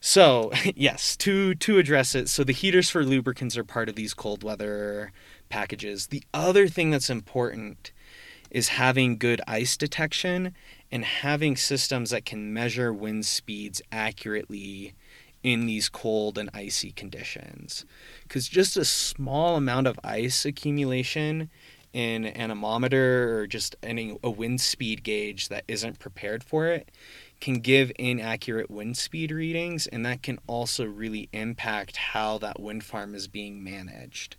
so 0.01 0.53
yes, 0.75 1.17
to 1.19 1.55
to 1.55 1.79
address 1.79 2.15
it, 2.15 2.29
so 2.29 2.45
the 2.45 2.53
heaters 2.53 2.91
for 2.91 3.05
lubricants 3.05 3.57
are 3.57 3.65
part 3.65 3.89
of 3.89 3.95
these 3.95 4.15
cold 4.15 4.43
weather 4.43 5.13
packages. 5.49 6.09
The 6.09 6.25
other 6.33 6.69
thing 6.69 6.91
that's 6.91 7.11
important 7.11 7.93
is 8.51 8.69
having 8.69 9.19
good 9.19 9.41
ice 9.47 9.77
detection 9.77 10.55
and 10.91 11.05
having 11.05 11.57
systems 11.57 12.11
that 12.11 12.25
can 12.25 12.53
measure 12.53 12.93
wind 12.93 13.27
speeds 13.27 13.83
accurately 13.93 14.95
in 15.43 15.67
these 15.67 15.89
cold 15.89 16.39
and 16.39 16.51
icy 16.55 16.91
conditions. 16.93 17.85
Because 18.23 18.49
just 18.49 18.77
a 18.77 18.85
small 18.85 19.57
amount 19.57 19.87
of 19.87 20.01
ice 20.03 20.45
accumulation 20.45 21.51
an 21.95 22.25
anemometer 22.27 23.39
or 23.39 23.47
just 23.47 23.77
any 23.83 24.17
a 24.23 24.31
wind 24.31 24.61
speed 24.61 25.03
gauge 25.03 25.49
that 25.49 25.65
isn't 25.69 25.99
prepared 25.99 26.45
for 26.45 26.67
it 26.67 26.91
can 27.41 27.55
give 27.55 27.93
inaccurate 27.99 28.71
wind 28.71 28.97
speed 28.97 29.31
readings 29.31 29.87
and 29.87 30.05
that 30.05 30.23
can 30.23 30.39
also 30.47 30.85
really 30.85 31.29
impact 31.33 31.97
how 31.97 32.39
that 32.39 32.61
wind 32.61 32.85
farm 32.85 33.15
is 33.15 33.29
being 33.29 33.63
managed. 33.63 34.37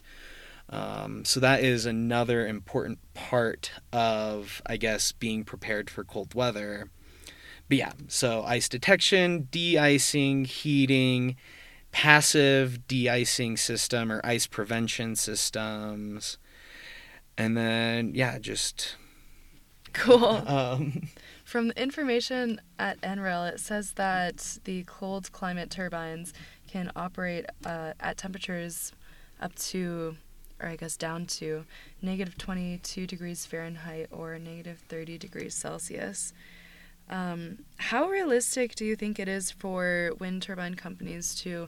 Um, 0.69 1.25
so 1.25 1.39
that 1.39 1.63
is 1.63 1.85
another 1.85 2.45
important 2.45 2.99
part 3.13 3.71
of, 3.91 4.61
I 4.65 4.77
guess, 4.77 5.11
being 5.11 5.43
prepared 5.43 5.89
for 5.89 6.03
cold 6.03 6.35
weather. 6.35 6.89
But 7.67 7.77
yeah, 7.77 7.91
so 8.07 8.43
ice 8.43 8.69
detection, 8.69 9.47
de-icing, 9.51 10.45
heating, 10.45 11.37
passive 11.91 12.87
de-icing 12.87 13.57
system 13.57 14.11
or 14.11 14.21
ice 14.23 14.45
prevention 14.45 15.15
systems, 15.15 16.37
and 17.39 17.57
then 17.57 18.13
yeah, 18.13 18.37
just 18.37 18.95
Cool. 19.93 20.43
um, 20.47 21.09
From 21.43 21.69
the 21.69 21.81
information 21.81 22.61
at 22.77 23.01
NREL, 23.01 23.51
it 23.53 23.59
says 23.59 23.93
that 23.93 24.59
the 24.65 24.83
cold 24.83 25.31
climate 25.31 25.71
turbines 25.71 26.31
can 26.67 26.91
operate 26.95 27.45
uh, 27.65 27.93
at 27.99 28.17
temperatures 28.17 28.91
up 29.41 29.55
to, 29.55 30.15
or 30.61 30.69
I 30.69 30.75
guess 30.75 30.95
down 30.95 31.25
to, 31.25 31.65
negative 32.03 32.37
22 32.37 33.07
degrees 33.07 33.47
Fahrenheit 33.47 34.09
or 34.11 34.37
negative 34.37 34.79
30 34.89 35.17
degrees 35.17 35.55
Celsius. 35.55 36.33
Um, 37.09 37.59
how 37.77 38.07
realistic 38.07 38.75
do 38.75 38.85
you 38.85 38.95
think 38.95 39.17
it 39.17 39.27
is 39.27 39.49
for 39.49 40.11
wind 40.19 40.43
turbine 40.43 40.75
companies 40.75 41.33
to 41.41 41.67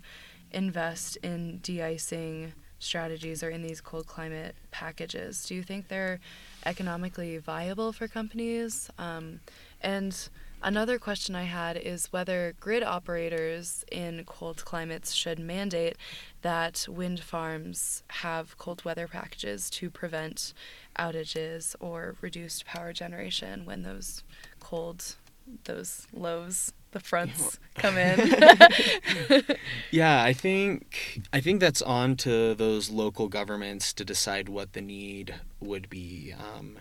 invest 0.52 1.16
in 1.24 1.58
de 1.64 1.82
icing 1.82 2.54
strategies 2.82 3.44
are 3.44 3.50
in 3.50 3.62
these 3.62 3.80
cold 3.80 4.08
climate 4.08 4.56
packages. 4.72 5.46
Do 5.46 5.56
you 5.56 5.64
think 5.64 5.88
they're 5.88 6.20
economically 6.66 7.38
viable 7.38 7.94
for 7.94 8.08
companies? 8.08 8.90
Um, 8.98 9.40
and 9.82 10.30
another 10.64 10.98
question 10.98 11.36
I 11.36 11.44
had 11.44 11.78
is 11.78 12.12
whether 12.12 12.56
grid 12.60 12.84
operators 12.84 13.86
in 13.92 14.24
cold 14.26 14.66
climates 14.66 15.14
should 15.14 15.40
mandate 15.40 15.96
that 16.42 16.88
wind 16.90 17.20
farms 17.20 18.04
have 18.08 18.58
cold 18.58 18.84
weather 18.84 19.08
packages 19.08 19.70
to 19.72 19.90
prevent 19.90 20.54
outages 20.98 21.76
or 21.80 22.16
reduced 22.20 22.66
power 22.66 22.94
generation 22.94 23.66
when 23.66 23.84
those 23.84 24.24
cold 24.60 25.16
those 25.66 26.08
lows 26.14 26.72
the 26.92 27.00
fronts 27.00 27.60
come 27.76 27.98
in. 27.98 29.46
yeah, 29.92 30.24
I 30.24 30.34
think 30.34 31.22
I 31.32 31.42
think 31.42 31.60
that's 31.60 31.82
on 31.82 32.16
to 32.18 32.54
those 32.54 32.90
local 32.90 33.28
governments 33.28 33.94
to 33.94 34.06
decide 34.06 34.50
what 34.50 34.74
the 34.74 34.82
need 34.82 35.36
would 35.60 35.90
be. 35.90 36.34
Um, 36.38 36.80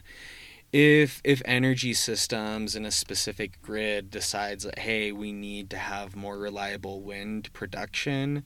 if 0.73 1.21
if 1.25 1.43
energy 1.45 1.95
systems 1.95 2.77
in 2.77 2.85
a 2.85 2.91
specific 2.91 3.61
grid 3.63 4.11
decides 4.11 4.65
that 4.65 4.81
hey, 4.81 5.13
we 5.13 5.33
need 5.33 5.71
to 5.71 5.79
have 5.79 6.17
more 6.17 6.39
reliable 6.39 7.03
wind 7.03 7.53
production 7.53 8.45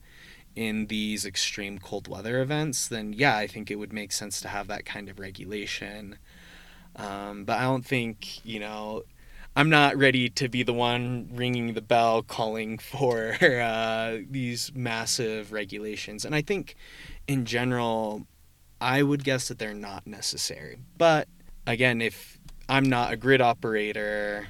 in 0.55 0.87
these 0.87 1.25
extreme 1.25 1.77
cold 1.79 2.07
weather 2.07 2.41
events, 2.41 2.87
then 2.87 3.13
yeah, 3.13 3.37
I 3.37 3.47
think 3.47 3.69
it 3.69 3.75
would 3.75 3.91
make 3.93 4.11
sense 4.11 4.39
to 4.41 4.47
have 4.47 4.67
that 4.67 4.85
kind 4.85 5.09
of 5.09 5.19
regulation. 5.19 6.17
Um, 6.95 7.43
but 7.43 7.57
I 7.57 7.63
don't 7.63 7.85
think 7.85 8.45
you 8.45 8.59
know 8.59 9.03
I'm 9.55 9.69
not 9.69 9.95
ready 9.95 10.29
to 10.31 10.49
be 10.49 10.63
the 10.63 10.73
one 10.73 11.29
ringing 11.33 11.73
the 11.73 11.81
bell 11.81 12.21
calling 12.21 12.77
for 12.77 13.37
uh, 13.41 14.17
these 14.29 14.71
massive 14.75 15.53
regulations. 15.53 16.25
And 16.25 16.35
I 16.35 16.41
think 16.41 16.75
in 17.27 17.45
general, 17.45 18.27
I 18.81 19.01
would 19.01 19.23
guess 19.23 19.47
that 19.47 19.57
they're 19.57 19.73
not 19.73 20.05
necessary. 20.05 20.77
But 20.97 21.29
again, 21.65 22.01
if 22.01 22.37
I'm 22.67 22.83
not 22.83 23.13
a 23.13 23.15
grid 23.15 23.39
operator, 23.39 24.47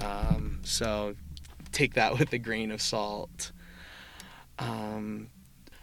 um, 0.00 0.60
so 0.62 1.14
take 1.72 1.94
that 1.94 2.18
with 2.18 2.32
a 2.32 2.38
grain 2.38 2.70
of 2.70 2.80
salt. 2.80 3.52
Um, 4.58 5.28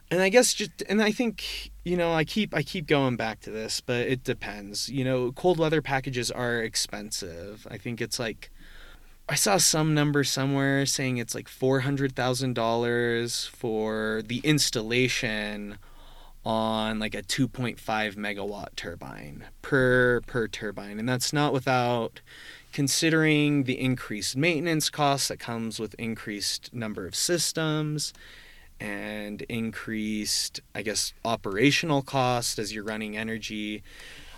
and 0.09 0.21
I 0.21 0.29
guess 0.29 0.53
just, 0.53 0.83
and 0.89 1.01
I 1.01 1.11
think 1.11 1.71
you 1.83 1.97
know, 1.97 2.13
I 2.13 2.23
keep 2.23 2.55
I 2.55 2.63
keep 2.63 2.87
going 2.87 3.17
back 3.17 3.41
to 3.41 3.51
this, 3.51 3.81
but 3.81 4.07
it 4.07 4.23
depends. 4.23 4.89
You 4.89 5.03
know, 5.03 5.31
cold 5.33 5.59
weather 5.59 5.81
packages 5.81 6.31
are 6.31 6.61
expensive. 6.61 7.67
I 7.69 7.77
think 7.77 7.99
it's 7.99 8.19
like 8.19 8.49
I 9.27 9.35
saw 9.35 9.57
some 9.57 9.93
number 9.93 10.23
somewhere 10.25 10.85
saying 10.85 11.17
it's 11.17 11.33
like 11.33 11.47
four 11.47 11.81
hundred 11.81 12.15
thousand 12.15 12.55
dollars 12.55 13.45
for 13.45 14.21
the 14.25 14.39
installation 14.39 15.77
on 16.45 16.99
like 16.99 17.15
a 17.15 17.21
two 17.21 17.47
point 17.47 17.79
five 17.79 18.15
megawatt 18.15 18.75
turbine 18.75 19.45
per 19.61 20.19
per 20.27 20.47
turbine, 20.49 20.99
and 20.99 21.07
that's 21.07 21.31
not 21.31 21.53
without 21.53 22.19
considering 22.73 23.63
the 23.63 23.79
increased 23.79 24.35
maintenance 24.35 24.89
costs 24.89 25.29
that 25.29 25.39
comes 25.39 25.79
with 25.79 25.93
increased 25.95 26.73
number 26.73 27.05
of 27.05 27.15
systems 27.15 28.13
and 28.79 29.43
increased 29.43 30.59
i 30.73 30.81
guess 30.81 31.13
operational 31.23 32.01
cost 32.01 32.59
as 32.59 32.73
you're 32.73 32.83
running 32.83 33.15
energy. 33.15 33.83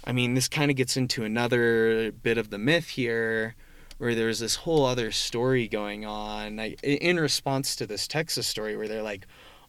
I 0.04 0.12
mean 0.12 0.36
this 0.36 0.48
kind 0.48 0.69
of 0.69 0.78
gets 0.78 0.95
into 0.95 1.24
another 1.24 2.12
bit 2.12 2.38
of 2.38 2.52
the 2.52 2.60
myth 2.60 2.89
here 2.89 3.56
where 3.97 4.15
there's 4.15 4.39
this 4.39 4.55
whole 4.55 4.86
other 4.86 5.12
story 5.12 5.67
going 5.67 6.05
on 6.05 6.58
like, 6.58 6.81
in 6.84 7.19
response 7.19 7.75
to 7.75 7.88
this 7.88 8.08
Texas 8.08 8.47
story 8.47 8.75
where 8.75 8.88
they're 8.88 9.01
like, 9.01 9.25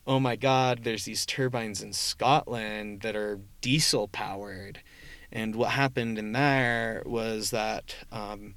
oh 0.06 0.20
my 0.20 0.36
God, 0.36 0.84
there's 0.84 1.04
these 1.04 1.26
turbines 1.26 1.82
in 1.82 1.92
Scotland 1.92 3.00
that 3.00 3.16
are 3.16 3.40
diesel 3.60 4.08
powered. 4.08 4.80
And 5.32 5.56
what 5.56 5.70
happened 5.70 6.18
in 6.18 6.32
there 6.32 7.02
was 7.04 7.50
that 7.50 7.96
um, 8.12 8.54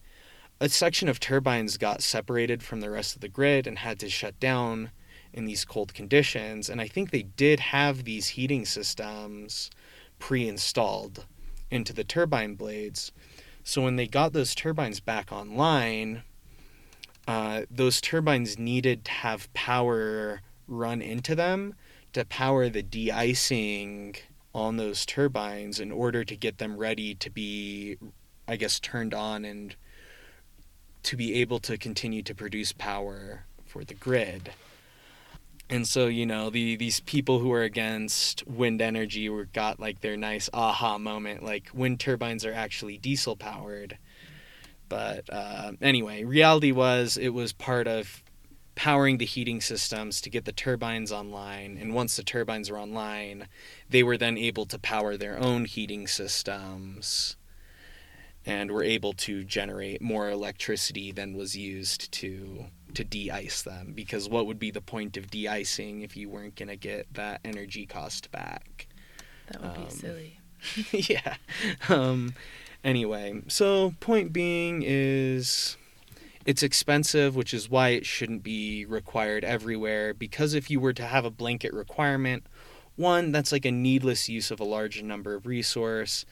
a 0.59 0.69
section 0.69 1.09
of 1.09 1.19
turbines 1.19 1.77
got 1.77 2.03
separated 2.03 2.61
from 2.61 2.81
the 2.81 2.89
rest 2.89 3.15
of 3.15 3.21
the 3.21 3.29
grid 3.29 3.65
and 3.65 3.79
had 3.79 3.99
to 3.99 4.09
shut 4.09 4.39
down 4.39 4.91
in 5.33 5.45
these 5.45 5.65
cold 5.65 5.93
conditions. 5.93 6.69
And 6.69 6.79
I 6.81 6.87
think 6.87 7.09
they 7.09 7.23
did 7.23 7.59
have 7.59 8.03
these 8.03 8.29
heating 8.29 8.65
systems 8.65 9.71
pre 10.19 10.47
installed 10.47 11.25
into 11.71 11.93
the 11.93 12.03
turbine 12.03 12.55
blades. 12.55 13.11
So 13.63 13.83
when 13.83 13.95
they 13.95 14.07
got 14.07 14.33
those 14.33 14.55
turbines 14.55 14.99
back 14.99 15.31
online, 15.31 16.23
uh, 17.27 17.63
those 17.69 18.01
turbines 18.01 18.57
needed 18.57 19.05
to 19.05 19.11
have 19.11 19.53
power 19.53 20.41
run 20.67 21.01
into 21.01 21.35
them 21.35 21.75
to 22.13 22.25
power 22.25 22.69
the 22.69 22.81
de-icing 22.81 24.15
on 24.53 24.77
those 24.77 25.05
turbines 25.05 25.79
in 25.79 25.91
order 25.91 26.23
to 26.23 26.35
get 26.35 26.57
them 26.57 26.77
ready 26.77 27.13
to 27.15 27.29
be, 27.29 27.97
I 28.47 28.55
guess, 28.55 28.79
turned 28.79 29.13
on 29.13 29.45
and 29.45 29.75
to 31.03 31.15
be 31.15 31.35
able 31.35 31.59
to 31.59 31.77
continue 31.77 32.23
to 32.23 32.35
produce 32.35 32.71
power 32.71 33.45
for 33.65 33.83
the 33.83 33.93
grid. 33.93 34.51
And 35.69 35.87
so, 35.87 36.07
you 36.07 36.25
know, 36.25 36.49
the 36.49 36.75
these 36.75 36.99
people 37.01 37.39
who 37.39 37.51
are 37.51 37.61
against 37.61 38.45
wind 38.47 38.81
energy 38.81 39.29
were 39.29 39.45
got 39.45 39.79
like 39.79 40.01
their 40.01 40.17
nice 40.17 40.49
aha 40.51 40.97
moment, 40.97 41.43
like 41.43 41.69
wind 41.73 41.99
turbines 41.99 42.43
are 42.43 42.53
actually 42.53 42.97
diesel 42.97 43.35
powered. 43.35 43.97
But 44.87 45.31
uh, 45.31 45.73
anyway, 45.81 46.23
reality 46.23 46.71
was 46.71 47.17
it 47.17 47.29
was 47.29 47.53
part 47.53 47.87
of 47.87 48.23
powering 48.73 49.17
the 49.17 49.25
heating 49.25 49.61
systems 49.61 50.21
to 50.21 50.29
get 50.29 50.45
the 50.45 50.51
turbines 50.51 51.11
online. 51.11 51.77
And 51.79 51.93
once 51.93 52.15
the 52.15 52.23
turbines 52.23 52.71
were 52.71 52.79
online, 52.79 53.47
they 53.89 54.01
were 54.01 54.17
then 54.17 54.37
able 54.37 54.65
to 54.67 54.79
power 54.79 55.17
their 55.17 55.37
own 55.37 55.65
heating 55.65 56.07
systems 56.07 57.35
and 58.45 58.71
were 58.71 58.83
able 58.83 59.13
to 59.13 59.43
generate 59.43 60.01
more 60.01 60.29
electricity 60.29 61.11
than 61.11 61.35
was 61.35 61.55
used 61.55 62.11
to 62.13 62.65
to 62.95 63.03
de-ice 63.03 63.61
them 63.61 63.93
because 63.95 64.29
what 64.29 64.45
would 64.45 64.59
be 64.59 64.71
the 64.71 64.81
point 64.81 65.17
of 65.17 65.29
de-icing 65.29 66.01
if 66.01 66.17
you 66.17 66.29
weren't 66.29 66.55
going 66.55 66.69
to 66.69 66.75
get 66.75 67.13
that 67.13 67.41
energy 67.43 67.85
cost 67.85 68.31
back? 68.31 68.87
That 69.51 69.61
would 69.61 69.77
um, 69.77 69.83
be 69.83 69.89
silly. 69.89 70.39
yeah. 70.91 71.35
Um, 71.87 72.33
anyway 72.83 73.41
so 73.47 73.93
point 73.99 74.31
being 74.31 74.83
is 74.85 75.75
it's 76.45 76.63
expensive 76.63 77.35
which 77.35 77.53
is 77.53 77.69
why 77.69 77.89
it 77.89 78.05
shouldn't 78.05 78.43
be 78.43 78.85
required 78.85 79.43
everywhere 79.43 80.13
because 80.13 80.53
if 80.53 80.69
you 80.69 80.79
were 80.79 80.93
to 80.93 81.05
have 81.05 81.25
a 81.25 81.29
blanket 81.29 81.73
requirement 81.73 82.43
one 82.95 83.31
that's 83.31 83.51
like 83.51 83.65
a 83.65 83.71
needless 83.71 84.29
use 84.29 84.49
of 84.49 84.59
a 84.59 84.65
large 84.65 85.01
number 85.03 85.35
of 85.35 85.45
resource 85.45 86.25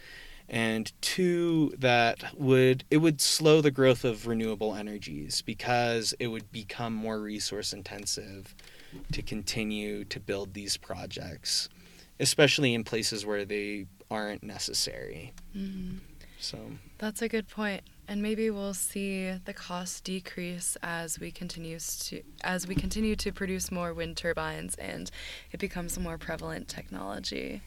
and 0.49 0.91
two 1.01 1.73
that 1.77 2.23
would 2.37 2.83
it 2.89 2.97
would 2.97 3.19
slow 3.19 3.61
the 3.61 3.71
growth 3.71 4.05
of 4.05 4.27
renewable 4.27 4.75
energies 4.75 5.41
because 5.41 6.13
it 6.19 6.27
would 6.27 6.51
become 6.51 6.93
more 6.93 7.19
resource 7.19 7.73
intensive 7.73 8.55
to 9.11 9.21
continue 9.21 10.05
to 10.05 10.19
build 10.19 10.53
these 10.53 10.77
projects 10.77 11.69
especially 12.19 12.73
in 12.73 12.83
places 12.83 13.25
where 13.25 13.45
they 13.45 13.85
aren't 14.09 14.43
necessary. 14.43 15.33
Mm-hmm. 15.55 15.97
so. 16.39 16.59
That's 16.97 17.21
a 17.21 17.29
good 17.29 17.47
point. 17.47 17.83
And 18.07 18.21
maybe 18.21 18.49
we'll 18.49 18.73
see 18.73 19.31
the 19.45 19.53
cost 19.53 20.03
decrease 20.05 20.77
as 20.81 21.19
we 21.19 21.29
continues 21.29 21.99
to 22.07 22.23
as 22.41 22.65
we 22.65 22.73
continue 22.73 23.17
to 23.17 23.33
produce 23.33 23.69
more 23.69 23.93
wind 23.93 24.15
turbines 24.15 24.75
and 24.75 25.11
it 25.51 25.59
becomes 25.59 25.97
a 25.97 25.99
more 25.99 26.17
prevalent 26.17 26.69
technology. 26.69 27.61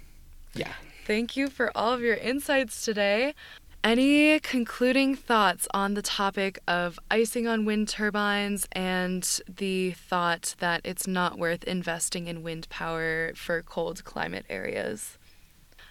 Yeah 0.55 0.73
Thank 1.11 1.37
you 1.37 1.49
for 1.49 1.77
all 1.77 1.93
of 1.93 2.03
your 2.03 2.15
insights 2.15 2.85
today. 2.85 3.35
Any 3.83 4.39
concluding 4.39 5.17
thoughts 5.17 5.67
on 5.75 5.95
the 5.95 6.03
topic 6.03 6.61
of 6.69 7.01
icing 7.11 7.49
on 7.49 7.65
wind 7.65 7.89
turbines 7.89 8.69
and 8.71 9.29
the 9.49 9.91
thought 9.91 10.55
that 10.61 10.83
it's 10.85 11.09
not 11.09 11.37
worth 11.37 11.65
investing 11.65 12.29
in 12.29 12.45
wind 12.45 12.69
power 12.69 13.33
for 13.35 13.61
cold 13.61 14.05
climate 14.05 14.47
areas? 14.49 15.19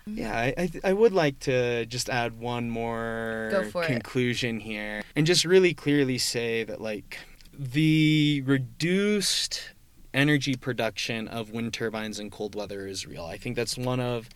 Yeah, 0.06 0.34
I, 0.34 0.54
I, 0.58 0.72
I 0.86 0.94
would 0.94 1.12
like 1.12 1.40
to 1.40 1.86
just 1.88 2.10
add 2.10 2.40
one 2.40 2.70
more 2.70 3.52
conclusion 3.84 4.62
it. 4.62 4.64
here 4.64 5.02
and 5.18 5.28
just 5.28 5.44
really 5.44 5.74
clearly 5.74 6.18
say 6.18 6.64
that, 6.64 6.80
like, 6.80 7.20
the 7.52 8.42
reduced 8.46 9.74
energy 10.14 10.56
production 10.56 11.28
of 11.28 11.52
wind 11.52 11.74
turbines 11.74 12.22
in 12.22 12.30
cold 12.30 12.56
weather 12.56 12.88
is 12.88 13.06
real. 13.06 13.26
I 13.26 13.38
think 13.38 13.58
that's 13.58 13.78
one 13.78 14.00
of 14.00 14.30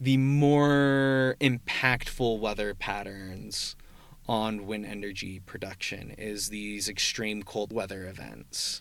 the 0.00 0.16
more 0.16 1.36
impactful 1.40 2.40
weather 2.40 2.74
patterns 2.74 3.76
on 4.26 4.66
wind 4.66 4.86
energy 4.86 5.40
production 5.40 6.10
is 6.16 6.48
these 6.48 6.88
extreme 6.88 7.42
cold 7.42 7.72
weather 7.72 8.06
events. 8.06 8.80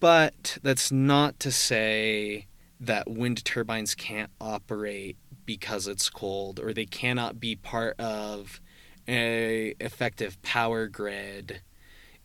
But 0.00 0.58
that's 0.62 0.90
not 0.90 1.38
to 1.40 1.52
say 1.52 2.46
that 2.80 3.08
wind 3.08 3.44
turbines 3.44 3.94
can't 3.94 4.30
operate 4.40 5.16
because 5.46 5.86
it's 5.86 6.10
cold 6.10 6.58
or 6.58 6.72
they 6.72 6.86
cannot 6.86 7.38
be 7.38 7.54
part 7.54 7.98
of 8.00 8.60
a 9.06 9.74
effective 9.78 10.40
power 10.42 10.88
grid 10.88 11.60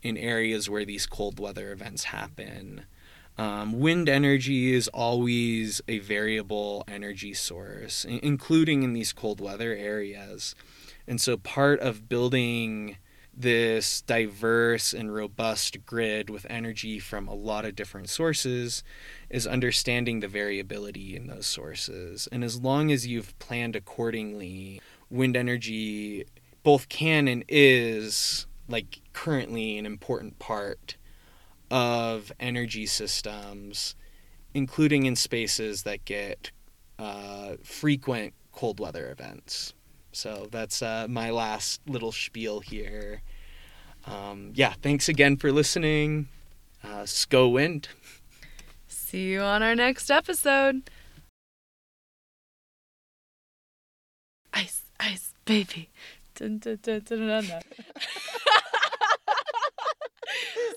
in 0.02 0.16
areas 0.16 0.68
where 0.68 0.84
these 0.84 1.06
cold 1.06 1.38
weather 1.38 1.70
events 1.72 2.04
happen. 2.04 2.86
Um, 3.40 3.80
wind 3.80 4.10
energy 4.10 4.74
is 4.74 4.86
always 4.88 5.80
a 5.88 5.98
variable 6.00 6.84
energy 6.86 7.32
source, 7.32 8.04
including 8.04 8.82
in 8.82 8.92
these 8.92 9.14
cold 9.14 9.40
weather 9.40 9.74
areas. 9.74 10.54
And 11.08 11.18
so, 11.18 11.38
part 11.38 11.80
of 11.80 12.06
building 12.06 12.98
this 13.34 14.02
diverse 14.02 14.92
and 14.92 15.14
robust 15.14 15.86
grid 15.86 16.28
with 16.28 16.46
energy 16.50 16.98
from 16.98 17.28
a 17.28 17.34
lot 17.34 17.64
of 17.64 17.74
different 17.74 18.10
sources 18.10 18.84
is 19.30 19.46
understanding 19.46 20.20
the 20.20 20.28
variability 20.28 21.16
in 21.16 21.26
those 21.26 21.46
sources. 21.46 22.28
And 22.30 22.44
as 22.44 22.60
long 22.60 22.92
as 22.92 23.06
you've 23.06 23.38
planned 23.38 23.74
accordingly, 23.74 24.82
wind 25.08 25.34
energy 25.34 26.26
both 26.62 26.90
can 26.90 27.26
and 27.26 27.42
is 27.48 28.46
like 28.68 29.00
currently 29.14 29.78
an 29.78 29.86
important 29.86 30.38
part 30.38 30.98
of 31.70 32.32
energy 32.40 32.86
systems, 32.86 33.94
including 34.54 35.06
in 35.06 35.16
spaces 35.16 35.82
that 35.84 36.04
get 36.04 36.50
uh, 36.98 37.54
frequent 37.62 38.34
cold 38.52 38.80
weather 38.80 39.10
events. 39.10 39.74
So 40.12 40.48
that's 40.50 40.82
uh, 40.82 41.06
my 41.08 41.30
last 41.30 41.80
little 41.86 42.12
spiel 42.12 42.60
here. 42.60 43.22
Um, 44.06 44.52
yeah, 44.54 44.74
thanks 44.82 45.08
again 45.08 45.36
for 45.36 45.52
listening. 45.52 46.28
Uh, 46.82 47.04
Sko 47.04 47.52
Wind. 47.52 47.88
See 48.88 49.32
you 49.32 49.40
on 49.40 49.62
our 49.62 49.74
next 49.74 50.10
episode. 50.10 50.90
Ice, 54.52 54.82
ice, 54.98 55.32
baby. 55.44 55.90
Dun, 56.34 56.58
dun, 56.58 56.78
dun, 56.82 57.44